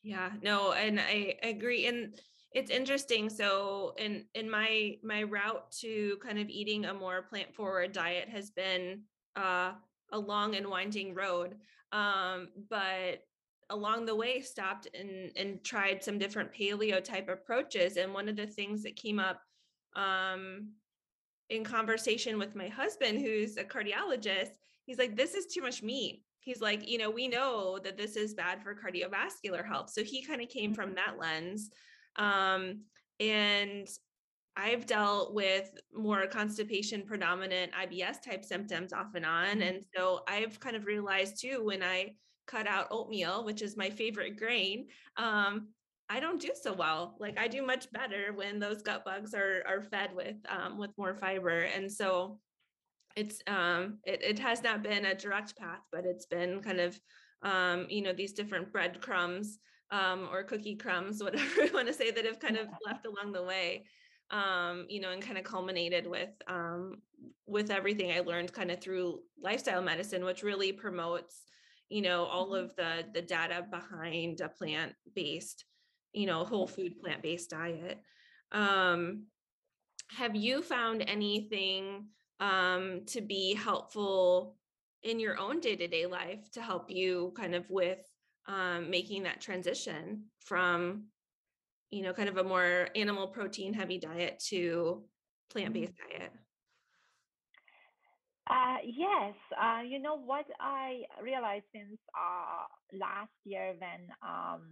Yeah, 0.03 0.31
no, 0.43 0.73
and 0.73 0.99
I 1.01 1.37
agree. 1.43 1.87
And 1.87 2.15
it's 2.55 2.71
interesting 2.71 3.31
so 3.31 3.95
in 3.99 4.25
in 4.35 4.51
my 4.51 4.97
my 5.03 5.23
route 5.23 5.71
to 5.71 6.19
kind 6.23 6.39
of 6.39 6.49
eating 6.49 6.85
a 6.85 6.95
more 6.95 7.23
plant 7.23 7.55
forward 7.55 7.93
diet 7.93 8.29
has 8.29 8.51
been 8.51 9.01
uh, 9.37 9.73
a 10.13 10.19
long 10.19 10.55
and 10.57 10.67
winding 10.67 11.15
road 11.15 11.57
um, 11.93 12.49
but 12.69 13.25
along 13.73 14.07
the 14.07 14.15
way 14.15 14.41
stopped 14.41 14.87
and 14.95 15.31
and 15.37 15.65
tried 15.65 16.03
some 16.03 16.19
different 16.19 16.53
paleo 16.53 17.03
type 17.03 17.29
approaches 17.29 17.97
and 17.97 18.13
one 18.13 18.29
of 18.29 18.37
the 18.37 18.47
things 18.47 18.83
that 18.83 18.95
came 18.97 19.19
up 19.19 19.41
um 19.97 20.69
in 21.51 21.65
conversation 21.65 22.39
with 22.39 22.55
my 22.55 22.69
husband 22.69 23.19
who's 23.19 23.57
a 23.57 23.65
cardiologist 23.65 24.53
he's 24.85 24.99
like 24.99 25.17
this 25.17 25.35
is 25.35 25.47
too 25.47 25.61
much 25.61 25.83
meat 25.83 26.23
he's 26.39 26.61
like 26.61 26.89
you 26.89 26.99
know 26.99 27.11
we 27.11 27.27
know 27.29 27.79
that 27.83 27.99
this 27.99 28.17
is 28.17 28.35
bad 28.35 28.63
for 28.63 28.75
cardiovascular 28.75 29.67
health 29.67 29.91
so 29.91 30.05
he 30.05 30.25
kind 30.25 30.41
of 30.41 30.49
came 30.49 30.75
from 30.75 30.95
that 30.95 31.19
lens 31.19 31.71
um 32.17 32.81
and 33.21 33.89
I've 34.57 34.85
dealt 34.85 35.33
with 35.33 35.71
more 35.95 36.27
constipation 36.27 37.03
predominant 37.07 37.73
IBS 37.73 38.21
type 38.23 38.45
symptoms 38.45 38.93
off 38.93 39.15
and 39.15 39.25
on. 39.25 39.47
Mm-hmm. 39.47 39.63
And 39.63 39.85
so 39.97 40.21
I've 40.29 40.61
kind 40.61 40.77
of 40.77 40.85
realized 40.85 41.41
too 41.41 41.65
when 41.65 41.83
I 41.83 42.15
cut 42.47 42.67
out 42.67 42.89
oatmeal, 42.91 43.45
which 43.45 43.63
is 43.63 43.77
my 43.77 43.91
favorite 43.91 44.37
grain, 44.37 44.87
um, 45.17 45.69
I 46.09 46.21
don't 46.21 46.41
do 46.41 46.51
so 46.61 46.73
well. 46.73 47.17
Like 47.19 47.39
I 47.39 47.49
do 47.49 47.65
much 47.65 47.91
better 47.93 48.33
when 48.35 48.59
those 48.59 48.83
gut 48.83 49.05
bugs 49.05 49.35
are 49.35 49.63
are 49.67 49.83
fed 49.83 50.15
with 50.15 50.37
um, 50.49 50.79
with 50.79 50.91
more 50.99 51.15
fiber. 51.15 51.61
And 51.61 51.91
so 51.91 52.39
it's 53.17 53.41
um 53.47 53.99
it, 54.05 54.23
it 54.23 54.39
has 54.39 54.63
not 54.63 54.83
been 54.83 55.07
a 55.07 55.15
direct 55.15 55.57
path, 55.57 55.81
but 55.91 56.05
it's 56.05 56.27
been 56.27 56.61
kind 56.61 56.81
of 56.81 56.99
um, 57.43 57.87
you 57.89 58.03
know, 58.03 58.13
these 58.13 58.35
different 58.35 58.73
breadcrumbs 58.73 59.59
um, 59.91 60.29
or 60.31 60.45
cookie 60.45 60.77
crumbs, 60.77 61.23
whatever 61.25 61.65
you 61.65 61.73
want 61.73 61.89
to 61.89 61.95
say, 61.95 62.11
that 62.11 62.25
have 62.25 62.39
kind 62.39 62.57
of 62.57 62.69
left 62.87 63.07
along 63.07 63.33
the 63.33 63.43
way 63.43 63.85
um, 64.33 64.87
you 64.89 65.01
know, 65.01 65.11
and 65.11 65.23
kind 65.23 65.39
of 65.39 65.45
culminated 65.45 66.07
with 66.07 66.31
um, 66.49 67.03
with 67.47 67.71
everything 67.71 68.11
I 68.11 68.21
learned 68.21 68.53
kind 68.53 68.71
of 68.71 68.81
through 68.81 69.21
lifestyle 69.41 69.83
medicine, 69.83 70.25
which 70.25 70.43
really 70.43 70.73
promotes, 70.73 71.43
you 71.89 72.03
know, 72.03 72.25
all 72.25 72.51
mm-hmm. 72.51 72.65
of 72.65 72.77
the 72.77 73.05
the 73.13 73.23
data 73.23 73.67
behind 73.71 74.41
a 74.41 74.49
plant 74.49 74.93
based, 75.15 75.65
you 76.13 76.27
know, 76.27 76.45
whole 76.45 76.67
food 76.67 77.01
plant 77.01 77.23
based 77.23 77.51
diet. 77.51 78.01
Um, 78.51 79.27
have 80.09 80.37
you 80.37 80.63
found 80.63 81.05
anything 81.07 82.07
um, 82.41 83.03
to 83.07 83.21
be 83.21 83.55
helpful 83.55 84.57
in 85.03 85.19
your 85.19 85.39
own 85.39 85.61
day 85.61 85.77
to 85.77 85.89
day 85.89 86.07
life 86.07 86.51
to 86.53 86.63
help 86.63 86.91
you 86.91 87.33
kind 87.37 87.55
of 87.55 87.69
with 87.71 88.01
um, 88.47 88.91
making 88.91 89.23
that 89.23 89.41
transition 89.41 90.25
from 90.41 91.05
you 91.93 92.03
know, 92.03 92.13
kind 92.15 92.29
of 92.29 92.39
a 92.39 92.43
more 92.43 92.89
animal 92.97 93.29
protein 93.29 93.75
heavy 93.75 93.99
diet 93.99 94.43
to 94.49 95.03
plant 95.51 95.75
based 95.75 95.93
mm-hmm. 95.93 96.19
diet? 96.19 96.33
Uh, 98.83 98.87
yes, 98.87 99.35
uh, 99.61 99.83
you 99.83 99.99
know 99.99 100.17
what 100.19 100.47
I 100.61 101.03
realized 101.23 101.65
since 101.73 101.99
uh, 102.15 102.67
last 102.99 103.31
year 103.45 103.75
when 103.79 104.09
um, 104.23 104.63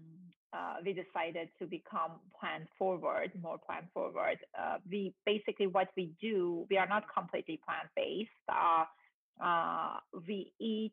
uh, 0.52 0.76
we 0.84 0.92
decided 0.92 1.48
to 1.58 1.66
become 1.66 2.12
plant 2.38 2.68
forward, 2.78 3.30
more 3.40 3.58
plant 3.58 3.86
forward. 3.92 4.38
Uh, 4.58 4.78
we 4.90 5.14
basically 5.26 5.66
what 5.66 5.88
we 5.96 6.12
do, 6.20 6.66
we 6.70 6.76
are 6.76 6.88
not 6.88 7.04
completely 7.12 7.60
plant 7.64 7.88
based. 7.96 8.30
Uh, 8.48 9.98
we 10.26 10.52
eat 10.60 10.92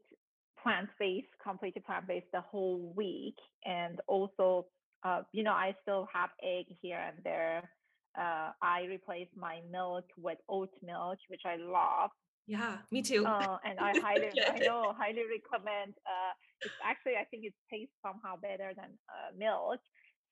plant 0.61 0.89
based, 0.99 1.27
completely 1.43 1.81
plant 1.81 2.07
based 2.07 2.27
the 2.33 2.41
whole 2.41 2.93
week, 2.95 3.35
and 3.65 3.99
also 4.07 4.65
uh, 5.03 5.21
you 5.31 5.43
know, 5.43 5.51
I 5.51 5.75
still 5.83 6.07
have 6.13 6.29
egg 6.43 6.65
here 6.81 6.97
and 6.99 7.23
there. 7.23 7.69
Uh, 8.17 8.51
I 8.61 8.85
replace 8.89 9.27
my 9.35 9.61
milk 9.71 10.05
with 10.17 10.39
oat 10.49 10.71
milk, 10.83 11.19
which 11.29 11.43
I 11.45 11.55
love. 11.57 12.09
Yeah, 12.47 12.79
me 12.91 13.03
too. 13.03 13.33
Uh, 13.33 13.57
and 13.65 13.79
I 13.79 13.93
highly, 13.99 14.31
I 14.47 14.59
know, 14.59 14.93
highly 14.97 15.23
recommend. 15.29 15.95
Uh, 16.05 16.33
it's 16.63 16.75
actually, 16.83 17.13
I 17.19 17.25
think 17.25 17.45
it 17.45 17.53
tastes 17.71 17.93
somehow 18.01 18.37
better 18.37 18.73
than 18.75 18.97
uh, 19.09 19.35
milk. 19.37 19.79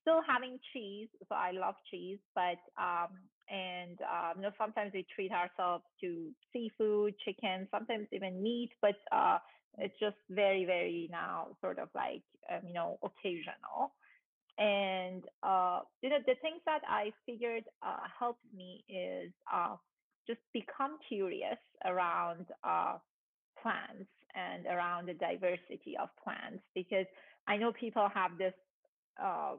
Still 0.01 0.21
having 0.27 0.59
cheese, 0.73 1.09
so 1.27 1.35
I 1.35 1.51
love 1.51 1.75
cheese, 1.91 2.19
but 2.35 2.59
um, 2.81 3.27
and 3.49 3.99
um, 4.01 4.33
you 4.37 4.41
know, 4.43 4.51
sometimes 4.57 4.91
we 4.93 5.05
treat 5.15 5.31
ourselves 5.31 5.83
to 6.01 6.31
seafood, 6.53 7.15
chicken, 7.25 7.67
sometimes 7.71 8.07
even 8.13 8.41
meat, 8.41 8.71
but 8.81 8.95
uh, 9.11 9.39
it's 9.79 9.95
just 9.99 10.17
very, 10.29 10.65
very 10.65 11.09
now 11.11 11.57
sort 11.61 11.79
of 11.79 11.89
like 11.95 12.23
um, 12.51 12.61
you 12.67 12.73
know 12.73 12.99
occasional 13.03 13.95
and 14.57 15.23
uh, 15.43 15.81
you 16.01 16.09
know 16.09 16.19
the 16.25 16.35
things 16.41 16.61
that 16.65 16.81
i 16.87 17.11
figured 17.25 17.63
uh, 17.85 17.99
helped 18.19 18.45
me 18.53 18.83
is 18.89 19.31
uh, 19.53 19.75
just 20.27 20.39
become 20.53 20.97
curious 21.07 21.59
around 21.85 22.45
uh, 22.63 22.97
plants 23.61 24.09
and 24.35 24.65
around 24.65 25.07
the 25.07 25.13
diversity 25.13 25.95
of 26.01 26.09
plants 26.21 26.63
because 26.73 27.05
i 27.47 27.55
know 27.55 27.71
people 27.71 28.09
have 28.13 28.37
this 28.37 28.53
uh, 29.21 29.53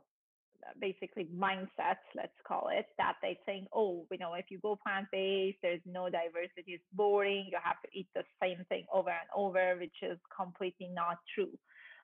basically 0.80 1.26
mindset 1.36 1.98
let's 2.14 2.36
call 2.46 2.68
it 2.72 2.86
that 2.98 3.14
they 3.22 3.38
think 3.46 3.66
oh 3.72 4.06
you 4.10 4.18
know 4.18 4.34
if 4.34 4.46
you 4.50 4.58
go 4.60 4.78
plant-based 4.82 5.58
there's 5.62 5.80
no 5.86 6.08
diversity 6.10 6.72
it's 6.72 6.84
boring 6.92 7.46
you 7.50 7.58
have 7.62 7.80
to 7.82 7.88
eat 7.98 8.08
the 8.14 8.22
same 8.42 8.58
thing 8.68 8.84
over 8.92 9.10
and 9.10 9.28
over 9.34 9.76
which 9.78 9.94
is 10.02 10.18
completely 10.34 10.88
not 10.92 11.18
true. 11.34 11.52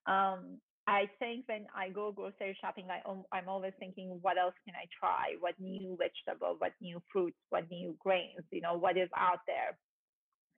Um, 0.06 0.58
I 0.86 1.08
think 1.18 1.44
when 1.48 1.66
I 1.76 1.90
go 1.90 2.10
grocery 2.10 2.56
shopping, 2.60 2.86
I, 2.90 3.00
I'm 3.36 3.48
always 3.48 3.72
thinking, 3.78 4.18
what 4.20 4.36
else 4.36 4.54
can 4.64 4.74
I 4.74 4.86
try? 4.98 5.36
What 5.38 5.54
new 5.60 5.96
vegetable? 5.96 6.56
What 6.58 6.72
new 6.80 7.00
fruits? 7.12 7.38
What 7.50 7.70
new 7.70 7.94
grains? 8.00 8.44
You 8.50 8.62
know, 8.62 8.74
what 8.74 8.96
is 8.96 9.08
out 9.16 9.38
there? 9.46 9.78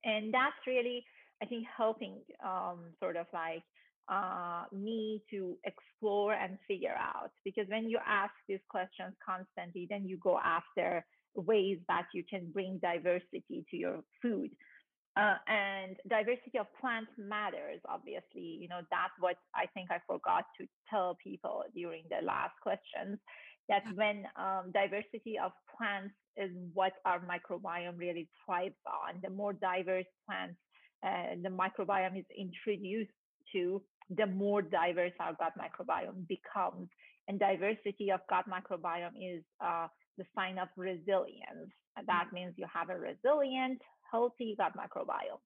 And 0.05 0.33
that's 0.33 0.57
really, 0.67 1.05
I 1.43 1.47
think, 1.47 1.65
helping 1.77 2.17
um, 2.45 2.93
sort 3.01 3.17
of 3.17 3.27
like 3.35 3.63
uh, 4.09 4.65
me 4.73 5.23
to 5.31 5.57
explore 5.65 6.35
and 6.35 6.59
figure 6.69 6.97
out. 6.99 7.31
Because 7.45 7.67
when 7.69 7.89
you 7.89 7.99
ask 8.07 8.33
these 8.49 8.61
questions 8.69 9.15
constantly, 9.25 9.87
then 9.89 10.07
you 10.07 10.19
go 10.19 10.39
after 10.39 11.05
ways 11.35 11.79
that 11.89 12.07
you 12.15 12.23
can 12.29 12.51
bring 12.53 12.79
diversity 12.79 13.65
to 13.71 13.77
your 13.77 14.01
food. 14.23 14.51
Uh, 15.17 15.37
and 15.47 15.97
diversity 16.09 16.59
of 16.59 16.67
plants 16.81 17.11
matters, 17.17 17.81
obviously. 17.89 18.59
You 18.61 18.69
know, 18.69 18.81
that's 18.91 19.15
what 19.21 19.37
I 19.55 19.67
think 19.73 19.91
I 19.91 19.99
forgot 20.07 20.45
to 20.59 20.67
tell 20.91 21.17
people 21.23 21.63
during 21.75 22.03
the 22.11 22.25
last 22.27 22.55
questions 22.61 23.19
that 23.69 23.85
when 23.95 24.25
um, 24.37 24.73
diversity 24.75 25.39
of 25.43 25.53
plants 25.77 26.15
is 26.37 26.51
what 26.75 26.95
our 27.05 27.21
microbiome 27.21 27.97
really 27.97 28.29
thrives 28.45 28.75
on, 28.87 29.21
the 29.23 29.31
more 29.31 29.53
diverse 29.53 30.11
plants 30.27 30.59
uh, 31.05 31.37
the 31.43 31.49
microbiome 31.49 32.19
is 32.19 32.25
introduced 32.37 33.11
to, 33.53 33.83
the 34.17 34.27
more 34.27 34.63
diverse 34.63 35.13
our 35.21 35.35
gut 35.35 35.53
microbiome 35.59 36.27
becomes. 36.29 36.89
And 37.29 37.39
diversity 37.39 38.11
of 38.11 38.21
gut 38.29 38.45
microbiome 38.49 39.17
is 39.21 39.43
uh, 39.65 39.89
the 40.19 40.25
sign 40.35 40.59
of 40.59 40.69
resilience. 40.77 41.73
That 42.07 42.27
means 42.33 42.55
you 42.57 42.67
have 42.73 42.91
a 42.91 42.99
resilient, 42.99 43.81
healthy 44.15 44.55
gut 44.61 44.73
microbiome. 44.83 45.43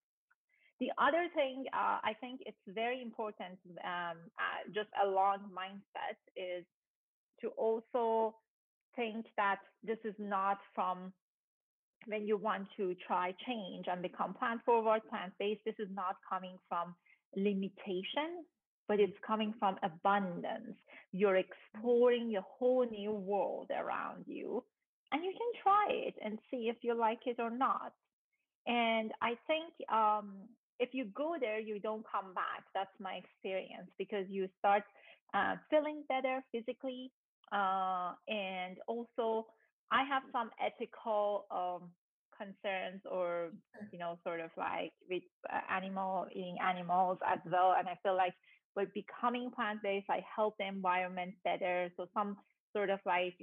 The 0.81 0.91
other 1.07 1.25
thing 1.39 1.57
uh, 1.73 1.99
I 2.11 2.13
think 2.21 2.37
it's 2.49 2.65
very 2.83 3.01
important, 3.09 3.57
um, 3.93 4.19
uh, 4.45 4.61
just 4.79 4.91
a 5.05 5.07
long 5.21 5.41
mindset, 5.61 6.19
is 6.37 6.65
to 7.41 7.49
also 7.65 8.37
think 8.95 9.27
that 9.37 9.61
this 9.83 9.99
is 10.05 10.15
not 10.19 10.59
from 10.75 11.13
when 12.07 12.23
you 12.29 12.37
want 12.37 12.65
to 12.77 12.95
try 13.07 13.35
change 13.47 13.87
and 13.91 14.03
become 14.03 14.35
plant 14.35 14.61
forward, 14.65 15.01
plant 15.11 15.33
based. 15.39 15.63
This 15.65 15.79
is 15.79 15.89
not 16.03 16.15
coming 16.33 16.57
from 16.69 16.95
limitation, 17.37 18.31
but 18.89 19.01
it's 19.01 19.19
coming 19.27 19.53
from 19.59 19.77
abundance. 19.83 20.77
You're 21.13 21.41
exploring 21.47 22.37
a 22.37 22.45
whole 22.57 22.87
new 23.01 23.13
world 23.13 23.69
around 23.83 24.25
you, 24.27 24.63
and 25.13 25.25
you 25.25 25.33
can 25.41 25.53
try 25.63 25.87
it 25.91 26.15
and 26.25 26.39
see 26.51 26.63
if 26.73 26.77
you 26.83 26.95
like 26.95 27.23
it 27.27 27.39
or 27.41 27.51
not. 27.51 27.93
And 28.67 29.13
I 29.23 29.37
think 29.47 29.73
um, 29.91 30.49
if 30.79 30.91
you 30.93 31.07
go 31.07 31.37
there, 31.41 31.59
you 31.59 31.79
don't 31.79 32.05
come 32.11 32.35
back. 32.35 32.65
That's 32.75 32.93
my 33.01 33.15
experience 33.15 33.91
because 33.99 34.27
you 34.29 34.49
start 34.59 34.85
uh, 35.35 35.57
feeling 35.71 36.05
better 36.09 36.43
physically. 36.53 37.13
Uh, 37.53 38.13
and 38.29 38.79
also, 38.87 39.47
I 39.91 40.05
have 40.05 40.23
some 40.33 40.51
ethical 40.61 41.47
um, 41.51 41.91
concerns 42.37 43.01
or, 43.11 43.51
you 43.91 43.99
know, 43.99 44.19
sort 44.25 44.41
of 44.41 44.51
like 44.57 44.93
with 45.09 45.23
uh, 45.53 45.61
animal 45.71 46.27
eating 46.33 46.57
animals 46.63 47.19
as 47.27 47.39
well. 47.51 47.75
And 47.79 47.89
I 47.89 47.99
feel 48.03 48.17
like 48.17 48.35
by 48.75 48.85
becoming 48.95 49.51
plant 49.51 49.83
based, 49.83 50.07
I 50.11 50.25
help 50.35 50.57
the 50.59 50.67
environment 50.67 51.35
better. 51.45 51.91
So, 51.97 52.07
some 52.15 52.37
sort 52.75 52.91
of 52.91 52.99
like 53.07 53.35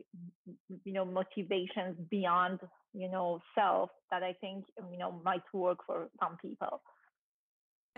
you 0.84 0.94
know 0.94 1.06
motivations 1.06 1.98
beyond 2.10 2.60
you 2.94 3.10
know 3.10 3.40
self 3.56 3.90
that 4.12 4.24
i 4.24 4.34
think 4.42 4.66
you 4.92 4.98
know 4.98 5.20
might 5.24 5.44
work 5.54 5.80
for 5.86 6.10
some 6.20 6.38
people 6.42 6.82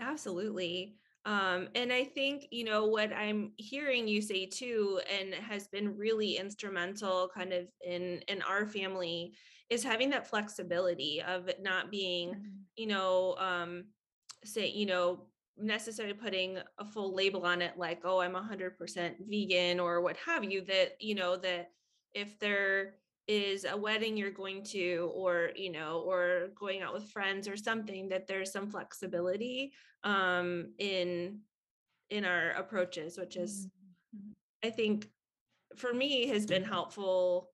absolutely 0.00 0.94
um, 1.24 1.68
and 1.74 1.92
i 1.92 2.04
think 2.04 2.46
you 2.50 2.64
know 2.64 2.86
what 2.86 3.12
i'm 3.12 3.52
hearing 3.56 4.08
you 4.08 4.22
say 4.22 4.46
too 4.46 5.00
and 5.10 5.34
has 5.34 5.68
been 5.68 5.96
really 5.96 6.36
instrumental 6.36 7.30
kind 7.34 7.52
of 7.52 7.66
in 7.84 8.20
in 8.28 8.42
our 8.42 8.66
family 8.66 9.32
is 9.70 9.84
having 9.84 10.10
that 10.10 10.26
flexibility 10.26 11.22
of 11.26 11.50
not 11.60 11.90
being 11.90 12.30
mm-hmm. 12.30 12.48
you 12.76 12.86
know 12.86 13.36
um 13.38 13.84
say 14.44 14.68
you 14.68 14.86
know 14.86 15.26
necessarily 15.60 16.14
putting 16.14 16.58
a 16.78 16.84
full 16.84 17.14
label 17.14 17.44
on 17.44 17.62
it 17.62 17.76
like 17.76 18.00
oh 18.04 18.20
i'm 18.20 18.34
100% 18.34 19.14
vegan 19.28 19.80
or 19.80 20.00
what 20.00 20.16
have 20.16 20.44
you 20.44 20.62
that 20.62 20.96
you 21.00 21.14
know 21.14 21.36
that 21.36 21.70
if 22.14 22.38
there 22.38 22.94
is 23.26 23.66
a 23.68 23.76
wedding 23.76 24.16
you're 24.16 24.30
going 24.30 24.62
to 24.62 25.10
or 25.14 25.50
you 25.54 25.70
know 25.70 26.02
or 26.06 26.48
going 26.58 26.80
out 26.80 26.94
with 26.94 27.10
friends 27.10 27.46
or 27.46 27.56
something 27.56 28.08
that 28.08 28.26
there's 28.26 28.50
some 28.50 28.70
flexibility 28.70 29.72
um 30.04 30.72
in 30.78 31.38
in 32.10 32.24
our 32.24 32.50
approaches 32.52 33.18
which 33.18 33.36
is 33.36 33.68
mm-hmm. 34.16 34.66
i 34.66 34.70
think 34.70 35.08
for 35.76 35.92
me 35.92 36.26
has 36.26 36.46
been 36.46 36.64
helpful 36.64 37.50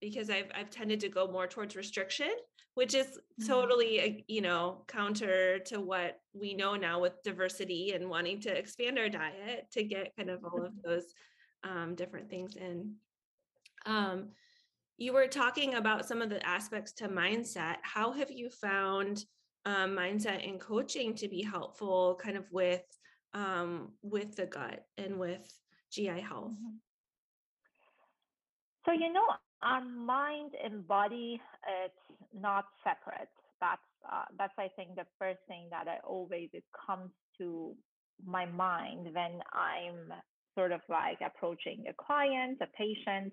because 0.00 0.30
I've 0.30 0.50
I've 0.54 0.70
tended 0.70 1.00
to 1.00 1.08
go 1.08 1.30
more 1.30 1.46
towards 1.46 1.76
restriction, 1.76 2.30
which 2.74 2.94
is 2.94 3.06
mm-hmm. 3.06 3.46
totally 3.46 4.00
uh, 4.00 4.22
you 4.26 4.40
know 4.40 4.84
counter 4.86 5.58
to 5.66 5.80
what 5.80 6.20
we 6.32 6.54
know 6.54 6.76
now 6.76 7.00
with 7.00 7.22
diversity 7.24 7.92
and 7.94 8.08
wanting 8.08 8.40
to 8.42 8.56
expand 8.56 8.98
our 8.98 9.08
diet 9.08 9.66
to 9.72 9.82
get 9.82 10.14
kind 10.16 10.30
of 10.30 10.44
all 10.44 10.64
of 10.64 10.72
mm-hmm. 10.72 10.88
those 10.90 11.14
um, 11.64 11.94
different 11.94 12.30
things 12.30 12.56
in. 12.56 12.94
Um, 13.86 14.30
you 14.96 15.12
were 15.12 15.28
talking 15.28 15.74
about 15.74 16.06
some 16.06 16.22
of 16.22 16.28
the 16.28 16.44
aspects 16.44 16.92
to 16.94 17.08
mindset. 17.08 17.76
How 17.82 18.12
have 18.12 18.30
you 18.30 18.50
found 18.50 19.24
um, 19.64 19.96
mindset 19.96 20.48
and 20.48 20.60
coaching 20.60 21.14
to 21.16 21.28
be 21.28 21.42
helpful, 21.42 22.18
kind 22.20 22.36
of 22.36 22.44
with 22.50 22.82
um, 23.34 23.92
with 24.02 24.34
the 24.34 24.46
gut 24.46 24.84
and 24.96 25.18
with 25.18 25.52
GI 25.92 26.20
health? 26.20 26.52
Mm-hmm. 26.52 26.76
So 28.86 28.92
you 28.92 29.12
know, 29.12 29.26
our 29.62 29.84
mind 29.84 30.52
and 30.62 30.86
body 30.86 31.40
it's 31.84 32.18
not 32.38 32.66
separate. 32.84 33.28
That's 33.60 33.82
uh, 34.10 34.24
that's 34.38 34.54
i 34.58 34.68
think 34.76 34.94
the 34.94 35.06
first 35.18 35.40
thing 35.48 35.66
that 35.70 35.88
i 35.88 35.98
always 36.06 36.48
it 36.52 36.64
comes 36.86 37.10
to 37.36 37.74
my 38.24 38.46
mind 38.46 39.04
when 39.12 39.40
i'm 39.52 40.12
sort 40.54 40.72
of 40.72 40.80
like 40.88 41.18
approaching 41.24 41.84
a 41.88 41.94
client 41.94 42.58
a 42.60 42.66
patient. 42.76 43.32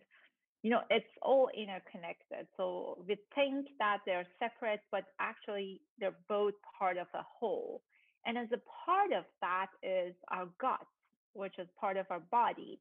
You 0.64 0.72
know 0.72 0.82
it's 0.90 1.06
all 1.22 1.50
interconnected. 1.56 2.48
So 2.58 2.98
we 3.08 3.18
think 3.36 3.68
that 3.78 4.00
they're 4.06 4.26
separate 4.40 4.82
but 4.92 5.06
actually 5.20 5.82
they're 6.00 6.18
both 6.28 6.56
part 6.78 6.98
of 6.98 7.08
a 7.14 7.22
whole. 7.40 7.82
And 8.26 8.38
as 8.38 8.48
a 8.52 8.62
part 8.86 9.12
of 9.14 9.26
that 9.42 9.68
is 9.84 10.16
our 10.32 10.48
gut 10.60 10.88
which 11.34 11.54
is 11.60 11.68
part 11.80 11.98
of 11.98 12.08
our 12.10 12.22
body 12.32 12.80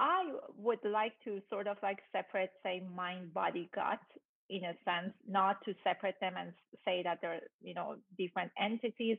I 0.00 0.32
would 0.56 0.82
like 0.82 1.12
to 1.24 1.40
sort 1.50 1.66
of 1.66 1.76
like 1.82 1.98
separate, 2.10 2.50
say, 2.62 2.82
mind, 2.96 3.34
body, 3.34 3.68
gut 3.74 4.00
in 4.48 4.64
a 4.64 4.74
sense, 4.84 5.12
not 5.28 5.62
to 5.64 5.74
separate 5.84 6.18
them 6.20 6.34
and 6.36 6.52
say 6.84 7.02
that 7.04 7.18
they're, 7.20 7.40
you 7.62 7.74
know, 7.74 7.96
different 8.18 8.50
entities, 8.60 9.18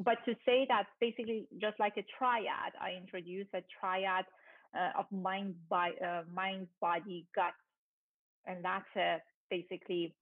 but 0.00 0.18
to 0.26 0.34
say 0.44 0.66
that 0.68 0.84
basically 1.00 1.46
just 1.60 1.78
like 1.80 1.94
a 1.96 2.04
triad, 2.18 2.72
I 2.78 2.90
introduce 3.00 3.46
a 3.54 3.62
triad 3.80 4.26
uh, 4.76 4.98
of 4.98 5.06
mind, 5.10 5.54
by, 5.70 5.92
uh, 6.04 6.22
mind, 6.34 6.66
body, 6.80 7.24
gut, 7.34 7.54
and 8.46 8.62
that's 8.62 8.84
a, 8.96 9.22
basically 9.48 10.14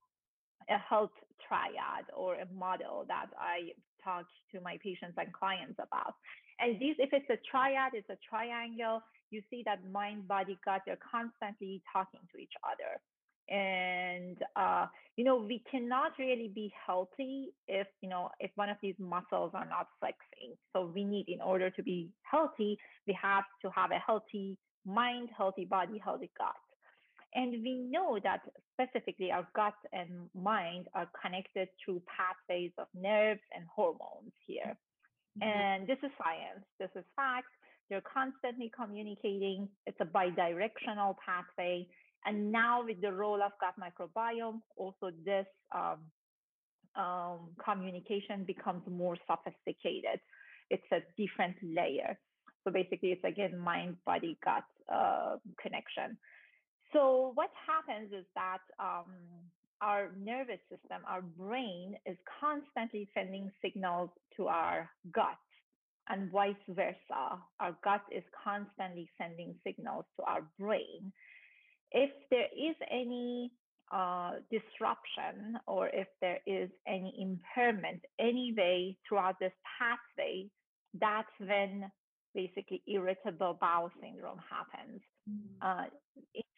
a 0.69 0.77
health 0.77 1.11
triad 1.45 2.05
or 2.15 2.35
a 2.35 2.45
model 2.53 3.05
that 3.07 3.27
I 3.37 3.71
talk 4.03 4.25
to 4.53 4.61
my 4.61 4.77
patients 4.81 5.15
and 5.17 5.33
clients 5.33 5.79
about. 5.79 6.13
And 6.59 6.75
this, 6.75 6.95
if 6.99 7.09
it's 7.11 7.29
a 7.29 7.37
triad, 7.49 7.91
it's 7.93 8.09
a 8.09 8.17
triangle 8.29 9.01
you 9.31 9.41
see 9.49 9.63
that 9.65 9.79
mind, 9.91 10.27
body, 10.27 10.57
gut, 10.63 10.81
they're 10.85 10.97
constantly 11.11 11.81
talking 11.91 12.21
to 12.31 12.37
each 12.37 12.53
other. 12.63 12.99
And, 13.47 14.37
uh, 14.55 14.87
you 15.17 15.23
know, 15.23 15.35
we 15.35 15.63
cannot 15.69 16.13
really 16.17 16.51
be 16.53 16.73
healthy 16.85 17.53
if, 17.67 17.87
you 18.01 18.09
know, 18.09 18.29
if 18.39 18.49
one 18.55 18.69
of 18.69 18.77
these 18.81 18.95
muscles 18.97 19.51
are 19.53 19.67
not 19.67 19.87
flexing. 19.99 20.55
So 20.73 20.91
we 20.93 21.03
need, 21.03 21.29
in 21.29 21.41
order 21.41 21.69
to 21.69 21.83
be 21.83 22.09
healthy, 22.23 22.77
we 23.05 23.17
have 23.21 23.43
to 23.61 23.69
have 23.69 23.91
a 23.91 23.99
healthy 23.99 24.57
mind, 24.85 25.29
healthy 25.35 25.65
body, 25.65 26.01
healthy 26.03 26.31
gut. 26.37 26.55
And 27.35 27.51
we 27.63 27.75
know 27.75 28.17
that 28.23 28.41
specifically 28.73 29.31
our 29.31 29.47
gut 29.55 29.75
and 29.91 30.09
mind 30.33 30.87
are 30.95 31.09
connected 31.21 31.67
through 31.83 32.01
pathways 32.07 32.71
of 32.77 32.87
nerves 32.95 33.41
and 33.53 33.65
hormones 33.73 34.31
here. 34.47 34.75
Mm-hmm. 35.37 35.43
And 35.43 35.87
this 35.87 35.97
is 36.01 36.11
science, 36.17 36.65
this 36.79 36.89
is 36.95 37.03
fact. 37.15 37.47
They're 37.89 38.01
constantly 38.01 38.71
communicating. 38.75 39.69
It's 39.85 39.97
a 39.99 40.05
bidirectional 40.05 41.15
pathway. 41.23 41.87
And 42.25 42.51
now 42.51 42.83
with 42.83 43.01
the 43.01 43.13
role 43.13 43.41
of 43.41 43.51
gut 43.59 43.75
microbiome, 43.79 44.61
also 44.75 45.11
this 45.23 45.45
um, 45.73 45.99
um, 46.95 47.49
communication 47.63 48.43
becomes 48.45 48.81
more 48.89 49.17
sophisticated. 49.27 50.19
It's 50.69 50.83
a 50.91 51.01
different 51.17 51.55
layer. 51.61 52.17
So 52.63 52.71
basically, 52.71 53.09
it's 53.11 53.23
again 53.23 53.57
mind, 53.59 53.97
body, 54.05 54.39
gut 54.43 54.63
uh, 54.91 55.35
connection. 55.61 56.17
So 56.93 57.31
what 57.35 57.51
happens 57.67 58.11
is 58.11 58.25
that 58.33 58.59
um, 58.79 59.11
our 59.81 60.11
nervous 60.17 60.59
system, 60.69 61.01
our 61.07 61.21
brain, 61.21 61.95
is 62.05 62.17
constantly 62.41 63.07
sending 63.13 63.51
signals 63.61 64.09
to 64.37 64.47
our 64.47 64.89
gut 65.13 65.37
and 66.09 66.31
vice 66.31 66.55
versa. 66.69 67.39
Our 67.59 67.75
gut 67.83 68.01
is 68.11 68.23
constantly 68.43 69.09
sending 69.17 69.55
signals 69.65 70.05
to 70.17 70.25
our 70.25 70.43
brain. 70.59 71.11
If 71.91 72.11
there 72.29 72.47
is 72.55 72.75
any 72.91 73.51
uh, 73.91 74.31
disruption 74.51 75.57
or 75.67 75.89
if 75.89 76.07
there 76.21 76.39
is 76.45 76.69
any 76.87 77.13
impairment 77.19 78.01
anyway 78.19 78.97
throughout 79.07 79.39
this 79.39 79.53
pathway, 79.79 80.49
that's 80.99 81.29
when 81.39 81.89
basically 82.33 82.83
irritable 82.87 83.57
bowel 83.59 83.91
syndrome 84.01 84.39
happens. 84.49 85.01
Mm-hmm. 85.29 85.61
Uh, 85.61 85.85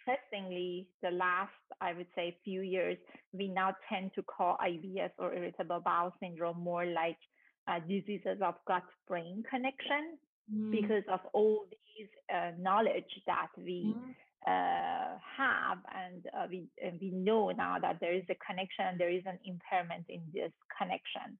interestingly, 0.07 0.87
the 1.03 1.11
last, 1.11 1.51
I 1.81 1.93
would 1.93 2.07
say, 2.15 2.37
few 2.43 2.61
years, 2.61 2.97
we 3.33 3.47
now 3.47 3.75
tend 3.87 4.11
to 4.15 4.23
call 4.23 4.57
IBS 4.65 5.11
or 5.19 5.33
irritable 5.33 5.81
bowel 5.83 6.13
syndrome 6.19 6.59
more 6.59 6.85
like 6.85 7.17
uh, 7.67 7.79
diseases 7.87 8.37
of 8.41 8.55
gut 8.67 8.83
brain 9.07 9.43
connection 9.49 10.17
mm. 10.53 10.71
because 10.71 11.03
of 11.11 11.19
all 11.33 11.65
these 11.71 12.07
uh, 12.33 12.51
knowledge 12.59 13.11
that 13.25 13.47
we 13.57 13.95
mm. 13.95 14.09
uh, 14.47 15.17
have 15.37 15.79
and 15.95 16.25
uh, 16.37 16.47
we 16.49 16.67
and 16.83 16.99
we 17.01 17.11
know 17.11 17.51
now 17.51 17.77
that 17.79 17.97
there 17.99 18.13
is 18.13 18.23
a 18.29 18.35
connection 18.35 18.97
there 18.97 19.09
is 19.09 19.23
an 19.25 19.39
impairment 19.45 20.05
in 20.09 20.21
this 20.33 20.51
connection 20.77 21.37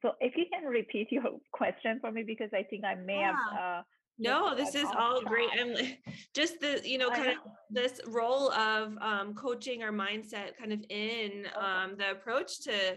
so 0.00 0.12
if 0.20 0.36
you 0.36 0.44
can 0.52 0.68
repeat 0.68 1.08
your 1.12 1.24
question 1.52 1.98
for 2.00 2.10
me 2.10 2.22
because 2.22 2.50
i 2.54 2.62
think 2.62 2.84
i 2.84 2.94
may 2.94 3.18
yeah. 3.18 3.32
have 3.32 3.60
uh, 3.60 3.82
no 4.18 4.54
this 4.54 4.74
is 4.74 4.86
all 4.96 5.20
great 5.22 5.48
i'm 5.60 5.74
just 6.34 6.60
the 6.60 6.80
you 6.84 6.98
know 6.98 7.10
kind 7.10 7.28
of 7.28 7.36
this 7.70 8.00
role 8.08 8.50
of 8.52 8.96
um, 9.00 9.34
coaching 9.34 9.82
our 9.82 9.92
mindset 9.92 10.56
kind 10.58 10.72
of 10.72 10.82
in 10.88 11.46
um, 11.56 11.94
the 11.98 12.10
approach 12.10 12.60
to 12.60 12.96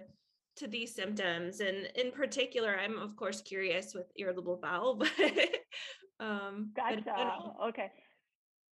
to 0.58 0.68
these 0.68 0.94
symptoms 0.94 1.60
and 1.60 1.88
in 1.96 2.12
particular 2.12 2.78
i'm 2.80 2.98
of 3.00 3.16
course 3.16 3.42
curious 3.42 3.94
with 3.94 4.06
irritable 4.16 4.60
bowel 4.62 4.96
but 4.96 5.10
um 6.20 6.72
gotcha. 6.76 7.02
but 7.06 7.68
okay. 7.70 7.92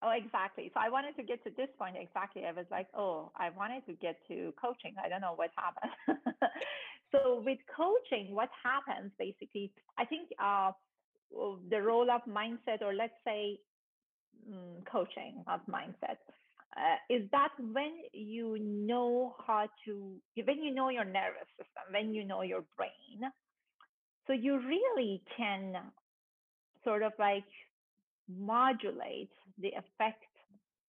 Oh 0.01 0.11
exactly. 0.11 0.71
So 0.73 0.81
i 0.81 0.89
wanted 0.89 1.17
to 1.17 1.25
get 1.25 1.43
to 1.45 1.51
this 1.57 1.69
point 1.77 1.97
exactly. 1.99 2.45
I 2.45 2.53
was 2.53 2.67
like 2.71 2.87
oh 2.95 3.33
i 3.37 3.51
wanted 3.51 3.85
to 3.87 3.95
get 3.95 4.17
to 4.29 4.53
coaching. 4.61 4.95
I 5.03 5.09
don't 5.09 5.21
know 5.21 5.35
what 5.35 5.51
happened. 5.57 6.19
So 7.13 7.43
with 7.45 7.59
coaching 7.75 8.35
what 8.35 8.51
happens 8.63 9.13
basically 9.19 9.73
i 9.97 10.05
think 10.05 10.29
uh 10.39 10.73
the 11.71 11.81
role 11.81 12.11
of 12.11 12.21
mindset 12.29 12.83
or 12.83 12.93
let's 12.93 13.17
say 13.25 13.59
mm, 14.51 14.85
coaching 14.85 15.43
of 15.47 15.61
mindset 15.67 16.21
uh, 16.77 17.15
is 17.15 17.23
that 17.33 17.51
when 17.73 17.93
you 18.13 18.59
know 18.61 19.35
how 19.47 19.69
to, 19.85 20.13
when 20.45 20.63
you 20.63 20.75
know 20.75 20.89
your 20.91 21.05
nervous 21.05 21.49
system, 21.57 21.83
when 21.93 22.15
you 22.15 22.25
know 22.25 22.43
your 22.43 22.65
brain, 22.77 23.31
so 24.27 24.33
you 24.33 24.59
really 24.59 25.23
can 25.37 25.75
sort 26.85 27.03
of 27.03 27.13
like 27.19 27.45
modulate 28.29 29.31
the 29.59 29.69
effect 29.69 30.25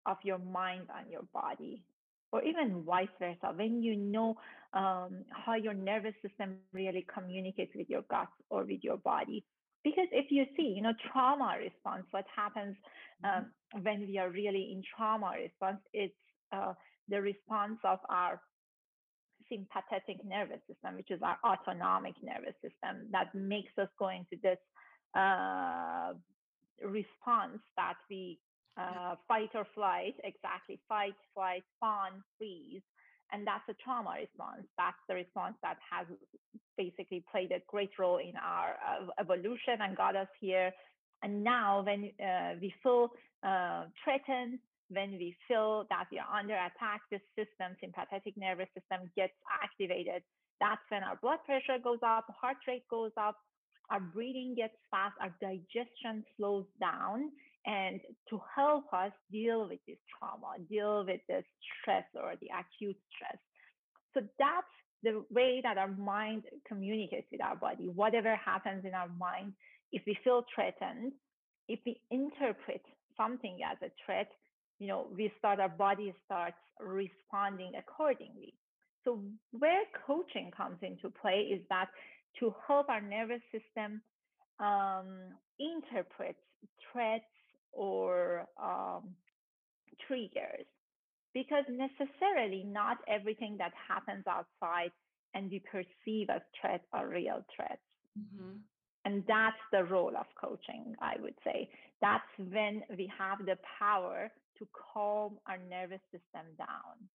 of 0.05 0.17
your 0.23 0.37
mind 0.37 0.87
on 0.93 1.09
your 1.09 1.23
body 1.33 1.83
or 2.31 2.43
even 2.43 2.83
vice 2.83 3.07
versa. 3.17 3.53
When 3.55 3.81
you 3.81 3.95
know 3.95 4.37
um, 4.73 5.23
how 5.31 5.55
your 5.55 5.73
nervous 5.73 6.13
system 6.21 6.57
really 6.73 7.05
communicates 7.11 7.71
with 7.75 7.89
your 7.89 8.03
gut 8.09 8.27
or 8.49 8.63
with 8.63 8.83
your 8.83 8.97
body 8.97 9.43
because 9.83 10.07
if 10.11 10.31
you 10.31 10.45
see 10.57 10.73
you 10.75 10.81
know 10.81 10.93
trauma 11.11 11.55
response 11.61 12.05
what 12.11 12.25
happens 12.35 12.75
mm-hmm. 13.25 13.45
um, 13.45 13.83
when 13.83 14.01
we 14.01 14.17
are 14.17 14.29
really 14.29 14.71
in 14.71 14.81
trauma 14.95 15.31
response 15.41 15.79
it's 15.93 16.13
uh, 16.51 16.73
the 17.07 17.21
response 17.21 17.79
of 17.83 17.99
our 18.09 18.41
sympathetic 19.49 20.23
nervous 20.25 20.59
system 20.67 20.95
which 20.95 21.11
is 21.11 21.21
our 21.23 21.37
autonomic 21.45 22.15
nervous 22.21 22.55
system 22.61 23.07
that 23.11 23.33
makes 23.33 23.71
us 23.77 23.89
go 23.97 24.09
into 24.09 24.37
this 24.43 24.59
uh, 25.15 26.13
response 26.83 27.59
that 27.75 27.95
we 28.09 28.39
uh, 28.77 29.15
fight 29.27 29.49
or 29.55 29.65
flight 29.73 30.13
exactly 30.23 30.79
fight 30.87 31.15
flight 31.33 31.63
fawn 31.79 32.23
freeze 32.37 32.81
and 33.31 33.45
that's 33.45 33.67
a 33.69 33.75
trauma 33.83 34.15
response. 34.19 34.65
That's 34.77 34.97
the 35.07 35.15
response 35.15 35.55
that 35.61 35.77
has 35.89 36.07
basically 36.77 37.23
played 37.31 37.51
a 37.51 37.61
great 37.67 37.91
role 37.99 38.17
in 38.17 38.33
our 38.35 38.75
uh, 38.81 39.07
evolution 39.19 39.81
and 39.81 39.95
got 39.95 40.15
us 40.15 40.27
here. 40.39 40.71
And 41.21 41.43
now, 41.43 41.83
when 41.85 42.11
uh, 42.23 42.55
we 42.61 42.73
feel 42.81 43.09
uh, 43.43 43.85
threatened, 44.03 44.59
when 44.89 45.11
we 45.11 45.35
feel 45.47 45.85
that 45.89 46.05
we 46.11 46.17
are 46.17 46.39
under 46.39 46.55
attack, 46.55 47.01
the 47.11 47.19
system, 47.35 47.75
sympathetic 47.79 48.35
nervous 48.37 48.67
system, 48.73 49.09
gets 49.15 49.33
activated. 49.63 50.23
That's 50.59 50.81
when 50.89 51.03
our 51.03 51.17
blood 51.21 51.39
pressure 51.45 51.77
goes 51.83 51.99
up, 52.05 52.25
heart 52.41 52.57
rate 52.67 52.87
goes 52.89 53.11
up, 53.17 53.37
our 53.91 53.99
breathing 53.99 54.55
gets 54.55 54.73
fast, 54.91 55.15
our 55.21 55.33
digestion 55.41 56.23
slows 56.37 56.65
down, 56.79 57.31
and 57.65 57.99
to 58.29 58.39
help 58.55 58.85
us 58.93 59.11
deal 59.31 59.67
with 59.67 59.79
this 59.87 59.97
trauma, 60.17 60.55
deal 60.69 61.05
with 61.05 61.21
the 61.27 61.43
stress 61.81 62.05
or 62.15 62.33
the 62.41 62.47
acute 62.57 62.97
stress. 63.15 63.37
So 64.13 64.21
that's 64.39 64.67
the 65.03 65.23
way 65.29 65.61
that 65.63 65.77
our 65.77 65.89
mind 65.89 66.43
communicates 66.67 67.27
with 67.31 67.41
our 67.41 67.55
body. 67.55 67.89
Whatever 67.93 68.35
happens 68.35 68.85
in 68.85 68.93
our 68.93 69.09
mind, 69.19 69.53
if 69.91 70.01
we 70.05 70.17
feel 70.23 70.45
threatened, 70.53 71.13
if 71.67 71.79
we 71.85 72.01
interpret 72.11 72.81
something 73.15 73.59
as 73.69 73.77
a 73.81 73.91
threat, 74.05 74.29
you 74.79 74.87
know, 74.87 75.07
we 75.15 75.31
start, 75.37 75.59
our 75.59 75.69
body 75.69 76.13
starts 76.25 76.57
responding 76.79 77.73
accordingly. 77.77 78.53
So 79.03 79.21
where 79.51 79.83
coaching 80.05 80.51
comes 80.55 80.77
into 80.81 81.09
play 81.21 81.49
is 81.51 81.61
that 81.69 81.87
to 82.39 82.53
help 82.67 82.89
our 82.89 83.01
nervous 83.01 83.41
system 83.51 84.01
um, 84.59 85.33
interpret 85.59 86.35
threats 86.91 87.23
or 87.71 88.45
um, 88.61 89.09
triggers 90.07 90.65
because 91.33 91.63
necessarily 91.69 92.63
not 92.65 92.97
everything 93.07 93.55
that 93.57 93.71
happens 93.87 94.23
outside 94.27 94.91
and 95.35 95.49
we 95.51 95.61
perceive 95.71 96.29
as 96.29 96.41
threats 96.59 96.85
are 96.91 97.07
real 97.07 97.45
threats. 97.55 97.81
Mm-hmm. 98.17 98.57
And 99.05 99.23
that's 99.27 99.57
the 99.71 99.83
role 99.83 100.13
of 100.17 100.25
coaching, 100.39 100.95
I 101.01 101.15
would 101.21 101.35
say. 101.43 101.69
That's 102.01 102.23
when 102.37 102.81
we 102.97 103.11
have 103.17 103.45
the 103.45 103.57
power 103.79 104.29
to 104.57 104.67
calm 104.93 105.37
our 105.47 105.57
nervous 105.69 106.01
system 106.11 106.45
down. 106.57 107.07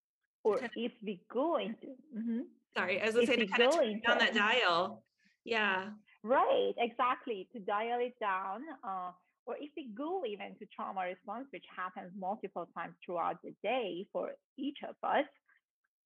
Or 0.44 0.60
if 0.76 0.92
we 1.02 1.20
go 1.32 1.56
into, 1.56 1.94
mm-hmm. 2.16 2.40
sorry, 2.76 3.00
I 3.00 3.06
was 3.06 3.14
going 3.14 3.26
to 3.26 3.32
say 3.32 3.38
to 3.38 3.46
kind 3.46 3.62
of 3.62 3.74
turn 3.74 4.00
down 4.06 4.18
that 4.18 4.34
dial. 4.34 5.02
Yeah. 5.44 5.86
Right, 6.22 6.72
exactly. 6.78 7.48
To 7.52 7.60
dial 7.60 7.98
it 8.00 8.14
down. 8.20 8.62
Uh, 8.82 9.10
or 9.46 9.56
if 9.58 9.70
we 9.76 9.88
go 9.96 10.24
even 10.24 10.54
to 10.58 10.66
trauma 10.74 11.02
response, 11.02 11.46
which 11.50 11.64
happens 11.74 12.10
multiple 12.18 12.68
times 12.74 12.94
throughout 13.04 13.42
the 13.42 13.54
day 13.62 14.06
for 14.12 14.32
each 14.56 14.78
of 14.88 14.96
us, 15.02 15.26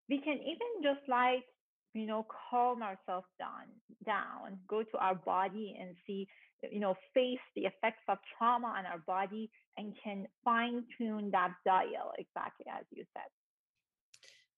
we 0.10 0.20
can 0.20 0.38
even 0.38 0.82
just 0.84 1.08
like, 1.08 1.44
you 1.94 2.06
know, 2.06 2.26
calm 2.50 2.82
ourselves 2.82 3.28
down, 3.40 3.68
down, 4.06 4.58
go 4.68 4.84
to 4.84 4.98
our 5.00 5.16
body 5.16 5.76
and 5.80 5.96
see, 6.06 6.28
you 6.72 6.80
know, 6.80 6.96
face 7.14 7.40
the 7.56 7.62
effects 7.62 8.04
of 8.08 8.18
trauma 8.38 8.68
on 8.68 8.86
our 8.86 9.00
body 9.06 9.50
and 9.78 9.94
can 10.04 10.28
fine 10.44 10.84
tune 10.98 11.30
that 11.32 11.54
dial 11.66 12.14
exactly 12.18 12.66
as 12.70 12.86
you 12.92 13.04
said. 13.14 13.30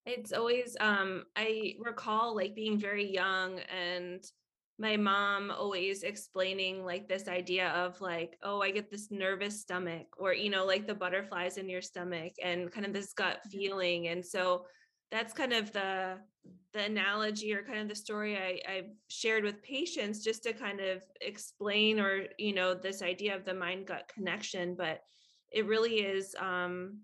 It's 0.06 0.32
always, 0.32 0.76
um, 0.80 1.26
I 1.36 1.76
recall 1.80 2.36
like 2.36 2.56
being 2.56 2.80
very 2.80 3.06
young 3.06 3.60
and 3.60 4.24
my 4.80 4.96
mom 4.96 5.52
always 5.52 6.04
explaining 6.04 6.86
like 6.86 7.08
this 7.08 7.28
idea 7.28 7.70
of 7.70 8.00
like 8.00 8.38
oh 8.44 8.62
i 8.62 8.72
get 8.72 8.90
this 8.90 9.12
nervous 9.12 9.60
stomach 9.60 10.08
or 10.18 10.34
you 10.34 10.50
know 10.50 10.66
like 10.66 10.88
the 10.88 10.96
butterflies 10.96 11.58
in 11.58 11.68
your 11.68 11.82
stomach 11.82 12.32
and 12.42 12.72
kind 12.72 12.86
of 12.86 12.94
this 12.94 13.14
gut 13.14 13.38
mm-hmm. 13.38 13.58
feeling 13.58 14.08
and 14.08 14.26
so 14.26 14.66
that's 15.12 15.34
kind 15.34 15.54
of 15.54 15.72
the 15.74 16.18
the 16.74 16.84
analogy 16.84 17.54
or 17.54 17.64
kind 17.64 17.80
of 17.80 17.90
the 17.90 17.96
story 17.96 18.38
I, 18.38 18.62
I've 18.72 18.92
shared 19.10 19.44
with 19.44 19.62
patients 19.64 20.24
just 20.24 20.44
to 20.44 20.54
kind 20.54 20.80
of 20.80 21.04
explain 21.20 22.00
or 22.00 22.26
you 22.38 22.54
know 22.54 22.74
this 22.74 23.02
idea 23.02 23.36
of 23.36 23.44
the 23.44 23.54
mind 23.54 23.88
gut 23.88 24.10
connection 24.14 24.76
but 24.76 25.02
it 25.52 25.66
really 25.66 26.00
is 26.00 26.36
um 26.40 27.00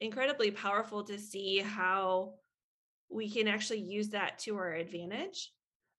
incredibly 0.00 0.50
powerful 0.50 1.04
to 1.04 1.18
see 1.18 1.58
how 1.58 2.34
we 3.08 3.30
can 3.30 3.46
actually 3.46 3.80
use 3.80 4.08
that 4.08 4.38
to 4.40 4.56
our 4.56 4.72
advantage 4.72 5.52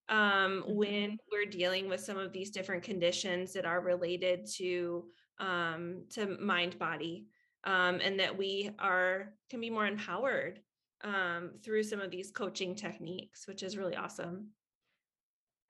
um, 0.09 0.63
mm-hmm. 0.63 0.75
when 0.75 1.17
we're 1.31 1.49
dealing 1.49 1.89
with 1.89 2.01
some 2.01 2.17
of 2.17 2.31
these 2.31 2.51
different 2.51 2.83
conditions 2.83 3.53
that 3.53 3.65
are 3.65 3.81
related 3.81 4.47
to 4.57 5.05
um, 5.39 6.03
to 6.09 6.37
mind 6.39 6.79
body 6.79 7.27
um, 7.63 7.99
and 8.01 8.19
that 8.19 8.35
we 8.35 8.71
are 8.79 9.33
can 9.49 9.59
be 9.61 9.69
more 9.69 9.85
empowered 9.85 10.59
um, 11.03 11.51
through 11.63 11.83
some 11.83 11.99
of 11.99 12.09
these 12.09 12.31
coaching 12.31 12.75
techniques 12.75 13.47
which 13.47 13.63
is 13.63 13.77
really 13.77 13.95
awesome. 13.95 14.47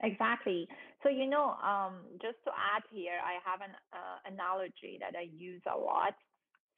Exactly. 0.02 0.68
So 1.02 1.08
you 1.08 1.26
know 1.28 1.56
um, 1.62 2.04
just 2.22 2.38
to 2.44 2.50
add 2.50 2.82
here 2.90 3.18
i 3.24 3.38
have 3.44 3.60
an 3.60 3.74
uh, 3.92 4.32
analogy 4.32 4.98
that 5.00 5.18
i 5.18 5.28
use 5.36 5.62
a 5.72 5.76
lot. 5.76 6.14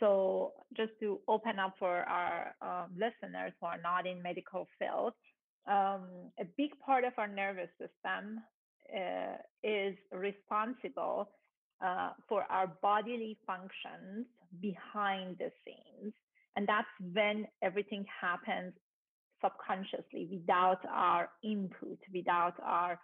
So 0.01 0.53
just 0.75 0.93
to 1.01 1.21
open 1.29 1.59
up 1.59 1.75
for 1.79 2.09
our 2.09 2.55
um, 2.63 2.91
listeners 2.95 3.53
who 3.61 3.67
are 3.67 3.81
not 3.83 4.07
in 4.07 4.23
medical 4.23 4.67
field 4.79 5.13
um, 5.69 6.31
a 6.39 6.45
big 6.57 6.71
part 6.85 7.05
of 7.05 7.13
our 7.19 7.29
nervous 7.29 7.69
system 7.79 8.41
uh, 8.97 9.37
is 9.63 9.95
responsible 10.13 11.31
uh, 11.85 12.11
for 12.29 12.45
our 12.51 12.67
bodily 12.83 13.39
functions 13.47 14.27
behind 14.61 15.39
the 15.39 15.51
scenes. 15.65 16.13
And 16.57 16.67
that's 16.67 16.89
when 17.13 17.47
everything 17.63 18.05
happens 18.21 18.73
subconsciously 19.43 20.29
without 20.31 20.81
our 20.93 21.31
input, 21.43 21.99
without 22.13 22.55
our, 22.63 22.99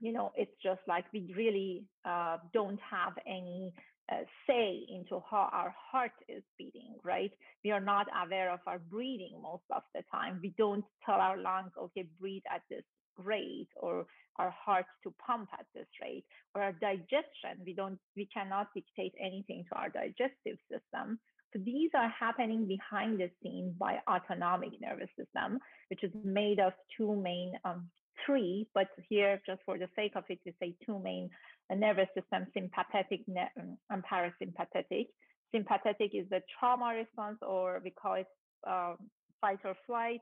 you 0.00 0.12
know, 0.12 0.32
it's 0.36 0.54
just 0.62 0.80
like 0.86 1.04
we 1.12 1.32
really 1.36 1.84
uh, 2.04 2.38
don't 2.52 2.80
have 2.80 3.12
any 3.26 3.72
uh, 4.12 4.24
say 4.46 4.84
into 4.88 5.22
how 5.30 5.48
our 5.52 5.74
heart 5.90 6.12
is 6.28 6.42
beating, 6.58 6.94
right? 7.02 7.32
We 7.64 7.70
are 7.70 7.80
not 7.80 8.06
aware 8.24 8.52
of 8.52 8.60
our 8.66 8.78
breathing 8.78 9.38
most 9.42 9.64
of 9.74 9.82
the 9.94 10.02
time. 10.12 10.40
We 10.42 10.54
don't 10.58 10.84
tell 11.04 11.16
our 11.16 11.38
lungs, 11.38 11.72
okay, 11.78 12.06
breathe 12.20 12.42
at 12.52 12.62
this 12.68 12.84
rate 13.18 13.68
or 13.76 14.06
our 14.36 14.50
heart 14.50 14.86
to 15.02 15.14
pump 15.24 15.48
at 15.58 15.66
this 15.74 15.86
rate 16.02 16.24
or 16.54 16.62
our 16.62 16.72
digestion 16.72 17.62
we 17.64 17.72
don't 17.72 17.98
we 18.16 18.28
cannot 18.32 18.68
dictate 18.74 19.14
anything 19.20 19.64
to 19.68 19.78
our 19.78 19.88
digestive 19.88 20.58
system 20.70 21.18
so 21.52 21.60
these 21.64 21.90
are 21.94 22.08
happening 22.08 22.66
behind 22.66 23.20
the 23.20 23.30
scenes 23.42 23.72
by 23.78 23.98
autonomic 24.08 24.70
nervous 24.80 25.10
system 25.16 25.58
which 25.88 26.02
is 26.02 26.10
made 26.24 26.58
of 26.58 26.72
two 26.96 27.14
main 27.14 27.52
um, 27.64 27.88
three 28.26 28.66
but 28.74 28.88
here 29.08 29.40
just 29.46 29.60
for 29.64 29.78
the 29.78 29.88
sake 29.94 30.12
of 30.16 30.24
it 30.28 30.38
we 30.44 30.52
say 30.60 30.74
two 30.84 30.98
main 30.98 31.30
the 31.70 31.76
nervous 31.76 32.08
system, 32.14 32.46
sympathetic 32.54 33.20
um, 33.60 33.78
and 33.90 34.02
parasympathetic. 34.04 35.08
Sympathetic 35.52 36.10
is 36.14 36.28
the 36.30 36.40
trauma 36.58 36.94
response, 36.96 37.38
or 37.42 37.80
we 37.84 37.90
call 37.90 38.14
it 38.14 38.26
uh, 38.68 38.94
fight 39.40 39.60
or 39.64 39.74
flight. 39.86 40.20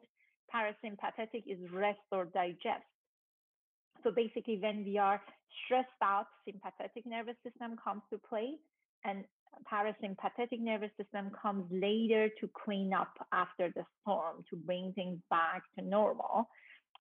Parasympathetic 0.54 1.44
is 1.46 1.58
rest 1.72 2.00
or 2.10 2.26
digest. 2.26 2.84
So 4.02 4.10
basically, 4.10 4.58
when 4.60 4.84
we 4.84 4.98
are 4.98 5.20
stressed 5.64 5.88
out, 6.02 6.26
sympathetic 6.44 7.06
nervous 7.06 7.36
system 7.44 7.76
comes 7.82 8.02
to 8.10 8.18
play, 8.18 8.54
and 9.04 9.24
parasympathetic 9.70 10.60
nervous 10.60 10.90
system 10.96 11.30
comes 11.40 11.64
later 11.70 12.28
to 12.40 12.50
clean 12.64 12.92
up 12.92 13.12
after 13.32 13.72
the 13.74 13.84
storm, 14.00 14.44
to 14.50 14.56
bring 14.56 14.92
things 14.94 15.18
back 15.30 15.62
to 15.78 15.84
normal. 15.84 16.48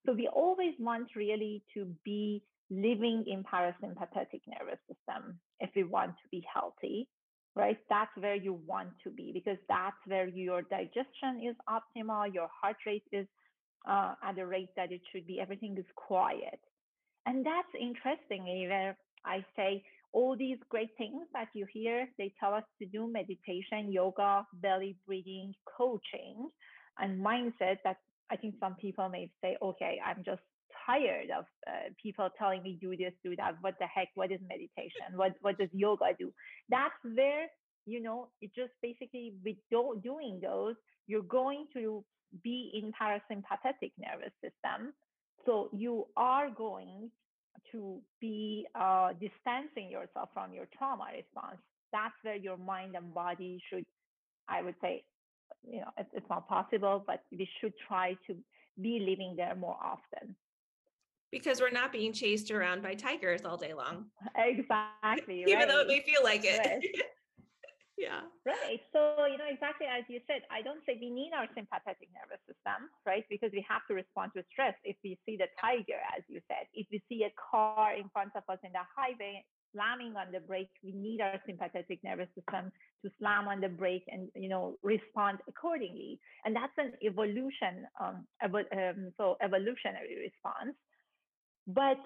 So 0.05 0.13
we 0.13 0.27
always 0.27 0.73
want 0.79 1.09
really 1.15 1.63
to 1.73 1.85
be 2.03 2.43
living 2.71 3.25
in 3.27 3.43
parasympathetic 3.43 4.41
nervous 4.47 4.79
system 4.87 5.39
if 5.59 5.69
we 5.75 5.83
want 5.83 6.11
to 6.11 6.29
be 6.31 6.43
healthy 6.51 7.07
right? 7.53 7.77
That's 7.89 8.11
where 8.17 8.35
you 8.35 8.61
want 8.65 8.91
to 9.03 9.09
be 9.09 9.31
because 9.33 9.57
that's 9.67 9.97
where 10.07 10.29
your 10.29 10.61
digestion 10.61 11.43
is 11.45 11.55
optimal 11.67 12.33
your 12.33 12.47
heart 12.49 12.77
rate 12.87 13.03
is 13.11 13.27
uh, 13.85 14.13
at 14.23 14.37
the 14.37 14.45
rate 14.45 14.69
that 14.77 14.91
it 14.91 15.01
should 15.11 15.27
be 15.27 15.41
everything 15.41 15.75
is 15.77 15.85
quiet. 15.97 16.61
And 17.25 17.45
that's 17.45 17.67
interestingly 17.79 18.67
where 18.69 18.97
i 19.25 19.43
say 19.55 19.83
all 20.13 20.35
these 20.35 20.57
great 20.69 20.89
things 20.97 21.23
that 21.33 21.47
you 21.53 21.65
hear 21.71 22.07
they 22.17 22.33
tell 22.39 22.53
us 22.53 22.63
to 22.79 22.85
do 22.87 23.11
meditation 23.11 23.91
yoga 23.91 24.45
belly 24.55 24.95
breathing 25.05 25.53
coaching 25.77 26.49
and 26.99 27.23
mindset 27.23 27.77
that 27.83 27.97
i 28.31 28.35
think 28.35 28.55
some 28.59 28.75
people 28.75 29.07
may 29.09 29.29
say 29.41 29.57
okay 29.61 29.99
i'm 30.05 30.23
just 30.25 30.41
tired 30.85 31.29
of 31.37 31.45
uh, 31.67 31.89
people 32.01 32.29
telling 32.37 32.63
me 32.63 32.77
do 32.81 32.95
this 32.95 33.13
do 33.23 33.35
that 33.35 33.55
what 33.61 33.75
the 33.79 33.87
heck 33.87 34.09
what 34.15 34.31
is 34.31 34.39
meditation? 34.47 35.15
What 35.15 35.33
what 35.41 35.57
does 35.57 35.69
yoga 35.73 36.13
do? 36.17 36.31
That's 36.69 36.93
where 37.03 37.47
you 37.85 38.01
know 38.01 38.29
it 38.41 38.51
just 38.55 38.73
basically 38.81 39.33
with 39.43 39.57
do- 39.69 39.99
doing 40.03 40.39
those 40.41 40.75
you're 41.07 41.23
going 41.23 41.67
to 41.73 42.03
be 42.43 42.71
in 42.73 42.91
parasympathetic 42.93 43.91
nervous 43.97 44.33
system. 44.41 44.93
So 45.45 45.69
you 45.73 46.07
are 46.15 46.49
going 46.49 47.09
to 47.71 47.99
be 48.21 48.65
uh, 48.75 49.09
distancing 49.13 49.89
yourself 49.89 50.29
from 50.33 50.53
your 50.53 50.67
trauma 50.77 51.05
response. 51.13 51.57
That's 51.91 52.13
where 52.21 52.37
your 52.37 52.57
mind 52.57 52.95
and 52.95 53.13
body 53.13 53.61
should 53.69 53.85
i 54.49 54.61
would 54.61 54.75
say 54.81 55.03
you 55.69 55.79
know 55.79 55.89
it's, 55.97 56.09
it's 56.13 56.29
not 56.29 56.47
possible 56.47 57.03
but 57.05 57.23
we 57.31 57.47
should 57.59 57.73
try 57.87 58.13
to 58.27 58.35
be 58.81 59.05
living 59.07 59.33
there 59.35 59.55
more 59.55 59.77
often 59.83 60.35
because 61.31 61.61
we're 61.61 61.71
not 61.71 61.91
being 61.91 62.13
chased 62.13 62.51
around 62.51 62.81
by 62.81 62.93
tigers 62.93 63.41
all 63.45 63.57
day 63.57 63.73
long 63.73 64.05
exactly 64.35 65.43
even 65.47 65.59
right. 65.59 65.67
though 65.67 65.81
it 65.81 65.87
may 65.87 66.01
feel 66.01 66.23
like 66.23 66.43
it 66.43 66.59
Right. 66.59 66.81
yeah 67.97 68.21
Right. 68.45 68.81
So, 68.89 69.13
you 69.29 69.37
know, 69.37 69.45
exactly 69.45 69.85
as 69.85 70.01
you 70.09 70.19
said, 70.25 70.41
I 70.49 70.63
don't 70.65 70.81
say 70.89 70.97
we 70.99 71.11
need 71.13 71.29
our 71.37 71.45
sympathetic 71.53 72.09
nervous 72.09 72.41
system, 72.49 72.89
right? 73.05 73.23
Because 73.29 73.51
we 73.53 73.61
have 73.69 73.85
to 73.85 73.93
respond 73.93 74.31
to 74.35 74.41
stress. 74.49 74.73
If 74.83 74.97
we 75.03 75.19
see 75.29 75.37
the 75.37 75.45
tiger, 75.61 76.01
as 76.17 76.23
you 76.27 76.41
said, 76.49 76.65
if 76.73 76.87
we 76.91 77.03
see 77.07 77.21
a 77.23 77.33
car 77.37 77.93
in 77.93 78.09
front 78.09 78.31
of 78.33 78.41
us 78.49 78.57
in 78.65 78.71
the 78.73 78.81
highway 78.97 79.45
slamming 79.73 80.15
on 80.17 80.33
the 80.33 80.39
brake, 80.41 80.73
we 80.83 80.91
need 80.91 81.21
our 81.21 81.39
sympathetic 81.45 81.99
nervous 82.03 82.27
system 82.33 82.71
to 83.05 83.11
slam 83.19 83.47
on 83.47 83.61
the 83.61 83.69
brake 83.69 84.05
and, 84.09 84.29
you 84.33 84.49
know, 84.49 84.73
respond 84.81 85.37
accordingly. 85.47 86.19
And 86.43 86.55
that's 86.55 86.73
an 86.81 86.93
evolution, 87.05 87.85
um, 88.01 88.25
evo- 88.41 88.65
um 88.73 89.13
so 89.17 89.37
evolutionary 89.41 90.17
response. 90.17 90.73
But, 91.73 91.99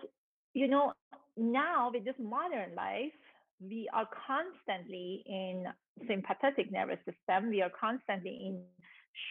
you 0.54 0.68
know, 0.68 0.94
now 1.38 1.92
with 1.94 2.06
this 2.06 2.16
modern 2.20 2.76
life, 2.76 3.14
we 3.62 3.90
are 3.94 4.08
constantly 4.28 5.24
in 5.26 5.66
sympathetic 6.08 6.72
nervous 6.72 7.00
system. 7.06 7.50
We 7.50 7.62
are 7.62 7.72
constantly 7.80 8.36
in 8.48 8.64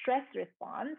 stress 0.01 0.25
response 0.35 0.97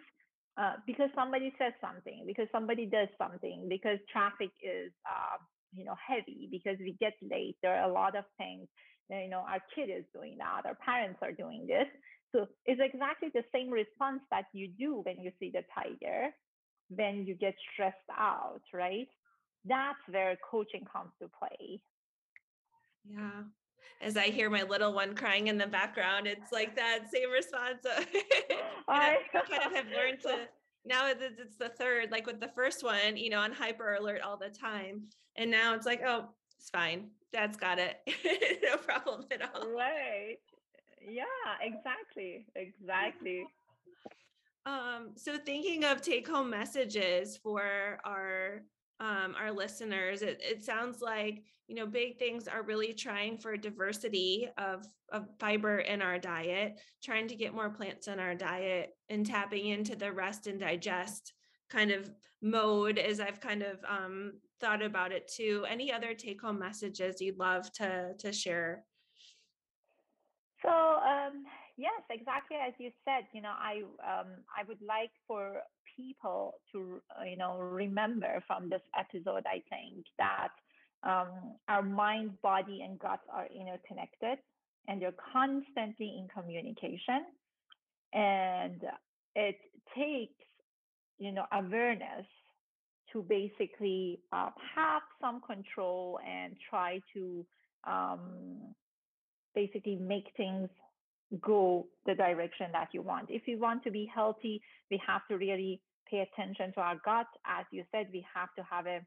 uh, 0.57 0.73
because 0.85 1.09
somebody 1.15 1.53
says 1.57 1.73
something 1.81 2.23
because 2.27 2.47
somebody 2.51 2.85
does 2.85 3.09
something 3.17 3.67
because 3.67 3.99
traffic 4.11 4.51
is 4.63 4.91
uh, 5.05 5.37
you 5.73 5.83
know 5.83 5.95
heavy 5.99 6.47
because 6.51 6.77
we 6.79 6.95
get 6.99 7.13
late 7.21 7.57
there 7.61 7.75
are 7.75 7.89
a 7.89 7.93
lot 7.93 8.15
of 8.15 8.23
things 8.37 8.67
you 9.09 9.29
know 9.29 9.43
our 9.49 9.59
kid 9.75 9.89
is 9.89 10.05
doing 10.13 10.37
that 10.37 10.61
our 10.65 10.77
parents 10.85 11.19
are 11.21 11.31
doing 11.31 11.65
this. 11.67 11.87
So 12.31 12.47
it's 12.65 12.81
exactly 12.83 13.29
the 13.33 13.43
same 13.53 13.69
response 13.69 14.21
that 14.29 14.45
you 14.53 14.67
do 14.67 15.01
when 15.03 15.19
you 15.19 15.31
see 15.39 15.51
the 15.53 15.63
tiger 15.73 16.31
when 16.89 17.25
you 17.25 17.33
get 17.33 17.55
stressed 17.73 17.97
out 18.17 18.61
right 18.73 19.07
that's 19.67 19.99
where 20.09 20.37
coaching 20.49 20.85
comes 20.91 21.11
to 21.21 21.29
play. 21.39 21.81
Yeah 23.09 23.43
as 24.01 24.17
i 24.17 24.25
hear 24.25 24.49
my 24.49 24.63
little 24.63 24.93
one 24.93 25.15
crying 25.15 25.47
in 25.47 25.57
the 25.57 25.67
background 25.67 26.27
it's 26.27 26.51
like 26.51 26.75
that 26.75 26.99
same 27.11 27.31
response 27.31 27.79
I 28.87 29.17
kind 29.33 29.63
of 29.65 29.73
have 29.73 29.87
learned 29.87 30.21
to 30.21 30.47
now 30.85 31.07
it's 31.07 31.21
it's 31.21 31.57
the 31.57 31.69
third 31.69 32.11
like 32.11 32.25
with 32.25 32.39
the 32.39 32.49
first 32.49 32.83
one 32.83 33.17
you 33.17 33.29
know 33.29 33.39
on 33.39 33.51
hyper 33.51 33.95
alert 33.95 34.21
all 34.21 34.37
the 34.37 34.49
time 34.49 35.05
and 35.37 35.49
now 35.49 35.73
it's 35.73 35.85
like 35.85 36.01
oh 36.05 36.29
it's 36.57 36.69
fine 36.69 37.09
dad's 37.33 37.57
got 37.57 37.79
it 37.79 37.97
no 38.63 38.77
problem 38.77 39.25
at 39.31 39.41
all. 39.53 39.69
Right. 39.71 40.37
Yeah 41.01 41.23
exactly 41.61 42.45
exactly. 42.55 43.45
Um 44.65 45.11
so 45.15 45.37
thinking 45.37 45.83
of 45.85 46.01
take 46.01 46.27
home 46.27 46.49
messages 46.49 47.37
for 47.37 47.99
our 48.03 48.61
um 48.99 49.35
our 49.39 49.51
listeners 49.51 50.21
it, 50.21 50.39
it 50.41 50.63
sounds 50.63 51.01
like 51.01 51.43
you 51.67 51.75
know 51.75 51.85
big 51.85 52.17
things 52.17 52.47
are 52.47 52.63
really 52.63 52.93
trying 52.93 53.37
for 53.37 53.57
diversity 53.57 54.47
of 54.57 54.85
of 55.11 55.27
fiber 55.39 55.79
in 55.79 56.01
our 56.01 56.17
diet 56.17 56.79
trying 57.03 57.27
to 57.27 57.35
get 57.35 57.53
more 57.53 57.69
plants 57.69 58.07
in 58.07 58.19
our 58.19 58.35
diet 58.35 58.91
and 59.09 59.25
tapping 59.25 59.67
into 59.67 59.95
the 59.95 60.11
rest 60.11 60.47
and 60.47 60.59
digest 60.59 61.33
kind 61.69 61.91
of 61.91 62.09
mode 62.41 62.97
as 62.97 63.19
i've 63.19 63.41
kind 63.41 63.63
of 63.63 63.79
um 63.89 64.31
thought 64.59 64.81
about 64.81 65.11
it 65.11 65.27
too. 65.27 65.65
Any 65.69 65.91
other 65.91 66.13
take 66.13 66.41
home 66.41 66.59
messages 66.59 67.21
you'd 67.21 67.37
love 67.37 67.71
to 67.73 68.13
to 68.19 68.31
share? 68.31 68.83
So 70.61 70.69
um 70.69 71.43
yes 71.77 72.01
exactly 72.09 72.57
as 72.57 72.73
you 72.77 72.91
said 73.03 73.25
you 73.33 73.41
know 73.41 73.53
i 73.57 73.81
um 74.03 74.27
i 74.57 74.63
would 74.67 74.81
like 74.81 75.11
for 75.27 75.61
people 75.97 76.55
to 76.71 77.01
uh, 77.19 77.23
you 77.23 77.37
know 77.37 77.57
remember 77.57 78.43
from 78.47 78.69
this 78.69 78.81
episode 78.97 79.43
i 79.45 79.61
think 79.69 80.05
that 80.17 80.49
um, 81.03 81.53
our 81.69 81.83
mind 81.83 82.31
body 82.41 82.81
and 82.83 82.97
gut 82.99 83.19
are 83.31 83.47
interconnected 83.47 84.39
and 84.87 85.01
they're 85.01 85.13
constantly 85.33 86.15
in 86.17 86.27
communication 86.33 87.25
and 88.13 88.81
it 89.35 89.57
takes 89.95 90.33
you 91.19 91.31
know 91.31 91.45
awareness 91.53 92.25
to 93.11 93.21
basically 93.23 94.19
uh, 94.33 94.49
have 94.75 95.01
some 95.21 95.41
control 95.41 96.19
and 96.27 96.55
try 96.69 96.99
to 97.13 97.45
um, 97.87 98.73
basically 99.53 99.95
make 99.95 100.25
things 100.35 100.69
go 101.41 101.87
the 102.05 102.15
direction 102.15 102.67
that 102.71 102.89
you 102.93 103.01
want. 103.01 103.29
If 103.29 103.47
you 103.47 103.59
want 103.59 103.83
to 103.83 103.91
be 103.91 104.09
healthy, 104.13 104.61
we 104.91 105.01
have 105.05 105.21
to 105.29 105.37
really 105.37 105.81
pay 106.09 106.19
attention 106.19 106.73
to 106.73 106.81
our 106.81 106.95
gut. 107.03 107.27
As 107.45 107.65
you 107.71 107.83
said, 107.91 108.07
we 108.11 108.25
have 108.33 108.49
to 108.55 108.63
have 108.63 108.85
a 108.87 109.01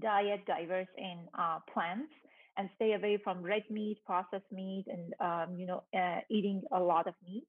diet 0.00 0.44
diverse 0.46 0.88
in 0.96 1.18
uh, 1.38 1.58
plants 1.72 2.12
and 2.56 2.68
stay 2.76 2.92
away 2.94 3.18
from 3.22 3.42
red 3.42 3.62
meat, 3.70 3.98
processed 4.06 4.50
meat, 4.52 4.84
and 4.86 5.14
um, 5.20 5.56
you 5.58 5.66
know 5.66 5.82
uh, 5.96 6.20
eating 6.30 6.62
a 6.72 6.80
lot 6.80 7.06
of 7.06 7.14
meat. 7.26 7.46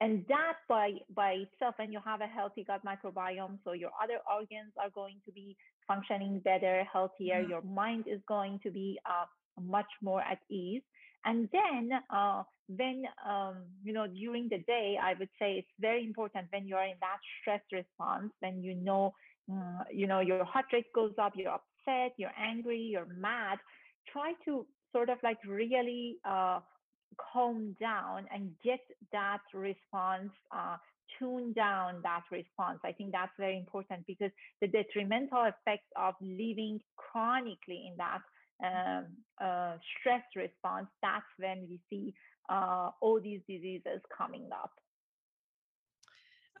And 0.00 0.24
that 0.28 0.54
by 0.68 0.92
by 1.14 1.32
itself, 1.44 1.74
and 1.78 1.92
you 1.92 2.00
have 2.04 2.20
a 2.20 2.26
healthy 2.26 2.64
gut 2.64 2.82
microbiome, 2.84 3.58
so 3.64 3.72
your 3.72 3.90
other 4.02 4.18
organs 4.32 4.72
are 4.80 4.90
going 4.90 5.16
to 5.26 5.32
be 5.32 5.56
functioning 5.86 6.40
better, 6.40 6.84
healthier. 6.92 7.42
Mhm. 7.42 7.48
Your 7.48 7.62
mind 7.62 8.04
is 8.06 8.20
going 8.28 8.60
to 8.60 8.70
be 8.70 8.98
uh, 9.06 9.26
much 9.60 9.90
more 10.00 10.20
at 10.22 10.38
ease. 10.48 10.82
And 11.28 11.46
then 11.52 11.90
uh, 12.08 12.42
when 12.68 13.04
um, 13.28 13.56
you 13.84 13.92
know 13.92 14.06
during 14.06 14.48
the 14.48 14.60
day, 14.66 14.96
I 15.00 15.12
would 15.18 15.28
say 15.38 15.58
it's 15.58 15.74
very 15.78 16.02
important 16.02 16.46
when 16.50 16.66
you 16.66 16.74
are 16.74 16.86
in 16.86 16.96
that 17.00 17.18
stress 17.40 17.60
response, 17.70 18.32
when 18.40 18.62
you 18.62 18.74
know 18.74 19.12
mm, 19.50 19.80
you 19.92 20.06
know 20.06 20.20
your 20.20 20.42
heart 20.44 20.64
rate 20.72 20.90
goes 20.94 21.12
up, 21.20 21.32
you're 21.36 21.52
upset, 21.52 22.14
you're 22.16 22.38
angry, 22.38 22.80
you're 22.80 23.12
mad. 23.14 23.58
Try 24.10 24.32
to 24.46 24.66
sort 24.90 25.10
of 25.10 25.18
like 25.22 25.36
really 25.46 26.16
uh, 26.24 26.60
calm 27.30 27.76
down 27.78 28.24
and 28.34 28.52
get 28.64 28.80
that 29.12 29.42
response. 29.52 30.30
Uh, 30.50 30.78
tune 31.18 31.52
down 31.52 32.00
that 32.02 32.22
response. 32.30 32.78
I 32.84 32.92
think 32.92 33.12
that's 33.12 33.32
very 33.38 33.56
important 33.58 34.06
because 34.06 34.30
the 34.60 34.68
detrimental 34.68 35.44
effects 35.44 35.88
of 35.96 36.14
living 36.20 36.80
chronically 36.96 37.88
in 37.90 37.96
that 37.96 38.20
um, 38.64 39.06
uh, 39.40 39.76
stress 40.00 40.22
response, 40.36 40.86
that's 41.02 41.26
when 41.38 41.66
we 41.68 41.80
see 41.90 42.14
uh, 42.50 42.90
all 43.00 43.20
these 43.20 43.40
diseases 43.48 44.00
coming 44.16 44.48
up. 44.52 44.72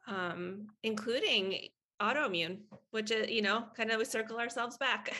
um 0.06 0.66
including 0.82 1.68
autoimmune 2.00 2.58
which 2.90 3.10
is 3.10 3.28
you 3.30 3.42
know 3.42 3.64
kind 3.76 3.90
of 3.90 3.98
we 3.98 4.04
circle 4.04 4.38
ourselves 4.38 4.76
back 4.78 5.12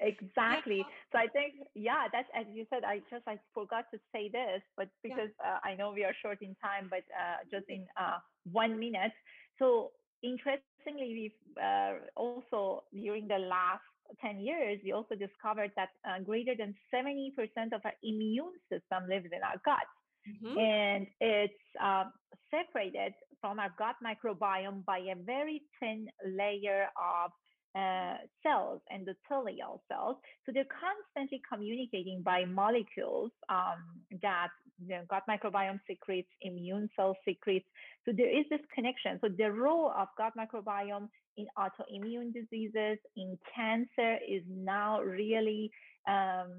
Exactly. 0.00 0.86
So 1.12 1.18
I 1.18 1.26
think, 1.28 1.54
yeah, 1.74 2.06
that's 2.12 2.28
as 2.34 2.46
you 2.52 2.66
said. 2.70 2.84
I 2.84 3.00
just 3.10 3.24
I 3.26 3.38
forgot 3.54 3.84
to 3.92 3.98
say 4.12 4.28
this, 4.32 4.62
but 4.76 4.88
Yeah. 5.08 5.16
because 5.16 5.30
uh, 5.44 5.58
I 5.64 5.74
know 5.74 5.92
we 5.92 6.04
are 6.04 6.14
short 6.22 6.38
in 6.42 6.56
time, 6.62 6.88
but 6.90 7.04
uh, 7.12 7.44
just 7.50 7.66
in 7.68 7.86
uh, 8.00 8.18
one 8.50 8.78
minute. 8.78 9.12
So 9.58 9.92
interestingly, 10.22 10.92
we've 11.30 11.62
uh, 11.62 11.94
also 12.16 12.84
during 12.92 13.28
the 13.28 13.38
last 13.38 13.84
10 14.20 14.40
years, 14.40 14.80
we 14.84 14.92
also 14.92 15.14
discovered 15.14 15.72
that 15.76 15.90
uh, 16.08 16.20
greater 16.22 16.54
than 16.56 16.74
70% 16.94 17.32
of 17.72 17.80
our 17.84 17.94
immune 18.02 18.52
system 18.70 19.08
lives 19.08 19.28
in 19.32 19.42
our 19.42 19.60
gut. 19.64 19.88
Mhm. 20.28 20.58
And 20.58 21.06
it's 21.20 21.64
uh, 21.80 22.04
separated 22.50 23.14
from 23.40 23.58
our 23.58 23.72
gut 23.78 23.96
microbiome 24.04 24.84
by 24.84 24.98
a 24.98 25.14
very 25.16 25.62
thin 25.78 26.08
layer 26.24 26.88
of 26.96 27.30
uh, 27.74 28.16
cells, 28.42 28.80
endothelial 28.92 29.80
cells. 29.88 30.16
So 30.44 30.52
they're 30.52 30.64
constantly 30.66 31.40
communicating 31.50 32.22
by 32.22 32.44
molecules 32.44 33.30
um, 33.48 34.02
that 34.22 34.50
the 34.86 35.04
gut 35.08 35.22
microbiome 35.28 35.80
secretes, 35.86 36.28
immune 36.42 36.88
cell 36.96 37.16
secretes. 37.24 37.66
So 38.04 38.12
there 38.16 38.28
is 38.28 38.44
this 38.50 38.60
connection. 38.74 39.18
So 39.20 39.28
the 39.28 39.50
role 39.50 39.92
of 39.96 40.08
gut 40.16 40.32
microbiome 40.38 41.08
in 41.36 41.46
autoimmune 41.58 42.32
diseases, 42.32 42.98
in 43.16 43.38
cancer, 43.54 44.18
is 44.28 44.42
now 44.48 45.00
really 45.00 45.70
um, 46.08 46.52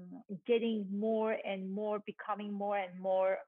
getting 0.46 0.86
more 0.90 1.36
and 1.44 1.70
more, 1.70 2.00
becoming 2.06 2.52
more 2.52 2.78
and 2.78 2.98
more 3.00 3.38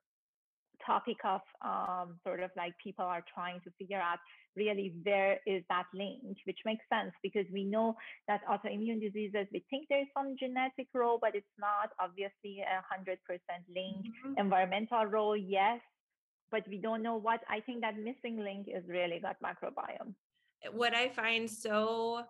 topic 0.86 1.16
of 1.24 1.40
um, 1.64 2.16
sort 2.24 2.40
of 2.40 2.50
like 2.56 2.74
people 2.82 3.04
are 3.04 3.24
trying 3.32 3.60
to 3.62 3.70
figure 3.78 4.00
out 4.00 4.18
really 4.56 4.94
where 5.02 5.38
is 5.46 5.62
that 5.68 5.86
link, 5.94 6.36
which 6.44 6.58
makes 6.64 6.84
sense 6.92 7.12
because 7.22 7.46
we 7.52 7.64
know 7.64 7.96
that 8.28 8.40
autoimmune 8.46 9.00
diseases, 9.00 9.46
we 9.52 9.64
think 9.70 9.86
there's 9.90 10.06
some 10.16 10.36
genetic 10.38 10.86
role, 10.94 11.18
but 11.20 11.34
it's 11.34 11.56
not 11.58 11.90
obviously 12.00 12.60
a 12.60 12.82
hundred 12.88 13.18
percent 13.26 13.64
link. 13.68 14.06
Mhm. 14.24 14.38
Environmental 14.38 15.04
role, 15.06 15.36
yes, 15.36 15.80
but 16.50 16.66
we 16.68 16.78
don't 16.78 17.02
know 17.02 17.16
what. 17.16 17.40
I 17.48 17.60
think 17.60 17.80
that 17.80 17.96
missing 17.96 18.38
link 18.38 18.68
is 18.68 18.84
really 18.88 19.20
gut 19.20 19.36
microbiome. 19.42 20.14
what 20.72 20.94
I 20.94 21.08
find 21.10 21.50
so 21.50 22.24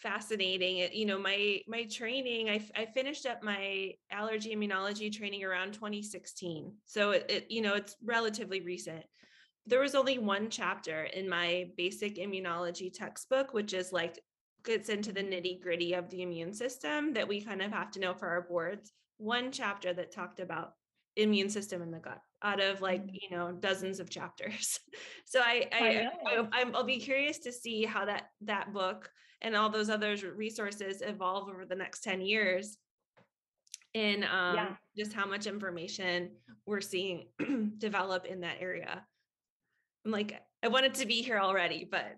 fascinating. 0.00 0.78
It, 0.78 0.94
you 0.94 1.06
know, 1.06 1.18
my 1.18 1.60
my 1.68 1.84
training, 1.84 2.50
I, 2.50 2.64
I 2.74 2.86
finished 2.86 3.26
up 3.26 3.42
my 3.42 3.92
allergy 4.10 4.54
immunology 4.54 5.12
training 5.12 5.44
around 5.44 5.72
2016. 5.74 6.72
So 6.86 7.12
it, 7.12 7.26
it, 7.28 7.50
you 7.50 7.62
know, 7.62 7.74
it's 7.74 7.96
relatively 8.04 8.60
recent. 8.60 9.04
There 9.66 9.80
was 9.80 9.94
only 9.94 10.18
one 10.18 10.50
chapter 10.50 11.04
in 11.04 11.28
my 11.28 11.70
basic 11.76 12.16
immunology 12.16 12.92
textbook, 12.92 13.52
which 13.52 13.72
is 13.72 13.92
like 13.92 14.18
gets 14.64 14.88
into 14.88 15.12
the 15.12 15.22
nitty 15.22 15.62
gritty 15.62 15.94
of 15.94 16.10
the 16.10 16.22
immune 16.22 16.52
system 16.52 17.12
that 17.14 17.28
we 17.28 17.42
kind 17.42 17.62
of 17.62 17.72
have 17.72 17.90
to 17.92 18.00
know 18.00 18.14
for 18.14 18.28
our 18.28 18.42
boards. 18.42 18.92
One 19.18 19.52
chapter 19.52 19.92
that 19.94 20.12
talked 20.12 20.40
about 20.40 20.72
immune 21.16 21.50
system 21.50 21.82
in 21.82 21.90
the 21.90 21.98
gut 21.98 22.20
out 22.42 22.60
of 22.60 22.80
like 22.80 23.04
mm. 23.04 23.18
you 23.20 23.36
know 23.36 23.52
dozens 23.52 24.00
of 24.00 24.08
chapters 24.08 24.78
so 25.26 25.40
i 25.40 25.68
i, 25.72 26.08
I, 26.26 26.48
I 26.52 26.64
will 26.64 26.84
be 26.84 26.98
curious 26.98 27.40
to 27.40 27.52
see 27.52 27.84
how 27.84 28.04
that 28.04 28.30
that 28.42 28.72
book 28.72 29.10
and 29.42 29.56
all 29.56 29.70
those 29.70 29.90
other 29.90 30.16
resources 30.36 31.02
evolve 31.02 31.48
over 31.48 31.64
the 31.64 31.74
next 31.74 32.02
10 32.02 32.20
years 32.20 32.78
in 33.94 34.22
um, 34.24 34.54
yeah. 34.54 34.68
just 34.96 35.12
how 35.12 35.26
much 35.26 35.46
information 35.46 36.30
we're 36.66 36.80
seeing 36.80 37.26
develop 37.78 38.24
in 38.24 38.40
that 38.40 38.56
area 38.60 39.02
i'm 40.04 40.12
like 40.12 40.40
i 40.62 40.68
wanted 40.68 40.94
to 40.94 41.06
be 41.06 41.22
here 41.22 41.38
already 41.38 41.88
but 41.90 42.16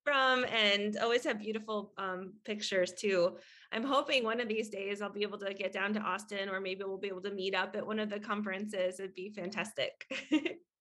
from 0.06 0.44
and 0.44 0.96
always 0.98 1.24
have 1.24 1.40
beautiful 1.40 1.92
um, 1.98 2.34
pictures 2.44 2.92
too. 2.92 3.36
I'm 3.72 3.82
hoping 3.82 4.22
one 4.22 4.40
of 4.40 4.48
these 4.48 4.68
days 4.70 5.02
I'll 5.02 5.12
be 5.12 5.22
able 5.22 5.38
to 5.38 5.52
get 5.52 5.72
down 5.72 5.92
to 5.94 6.00
Austin 6.00 6.48
or 6.48 6.60
maybe 6.60 6.84
we'll 6.84 6.96
be 6.96 7.08
able 7.08 7.22
to 7.22 7.32
meet 7.32 7.56
up 7.56 7.74
at 7.74 7.84
one 7.84 7.98
of 7.98 8.08
the 8.08 8.20
conferences. 8.20 9.00
It'd 9.00 9.14
be 9.14 9.30
fantastic. 9.30 10.06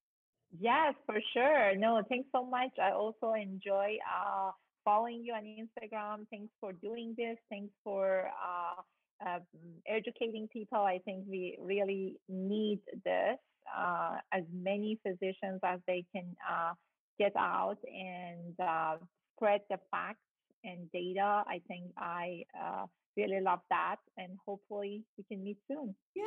yes, 0.60 0.94
for 1.06 1.20
sure. 1.34 1.76
No, 1.76 2.02
thanks 2.08 2.30
so 2.32 2.46
much. 2.46 2.72
I 2.82 2.92
also 2.92 3.34
enjoy 3.34 3.98
uh, 4.06 4.52
following 4.84 5.24
you 5.24 5.34
on 5.34 5.44
Instagram. 5.44 6.28
Thanks 6.30 6.54
for 6.60 6.74
doing 6.74 7.16
this. 7.18 7.38
Thanks 7.50 7.74
for 7.84 8.30
uh, 8.30 8.82
uh, 9.28 9.40
educating 9.88 10.48
people. 10.52 10.80
I 10.80 11.00
think 11.06 11.26
we 11.28 11.58
really 11.62 12.16
need 12.30 12.80
this. 13.04 13.38
Uh, 13.76 14.18
as 14.32 14.44
many 14.54 15.00
physicians 15.02 15.60
as 15.64 15.80
they 15.88 16.06
can 16.14 16.26
uh, 16.48 16.74
get 17.18 17.36
out 17.36 17.78
and 17.84 18.54
uh, 18.60 18.98
spread 19.36 19.62
the 19.70 19.78
facts 19.90 20.20
and 20.66 20.92
data. 20.92 21.44
I 21.48 21.62
think 21.68 21.92
I 21.98 22.44
uh, 22.60 22.86
really 23.16 23.40
love 23.40 23.62
that. 23.70 23.98
And 24.18 24.38
hopefully 24.46 25.04
we 25.18 25.24
can 25.24 25.44
meet 25.44 25.60
soon. 25.68 25.96
Yeah. 26.16 26.26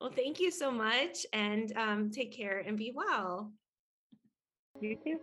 Well, 0.00 0.10
thank 0.14 0.38
you 0.38 0.50
so 0.50 0.70
much 0.70 1.26
and 1.32 1.72
um, 1.76 2.10
take 2.10 2.36
care 2.36 2.58
and 2.66 2.76
be 2.76 2.92
well. 2.94 3.52
You 4.80 4.96
too. 4.96 5.18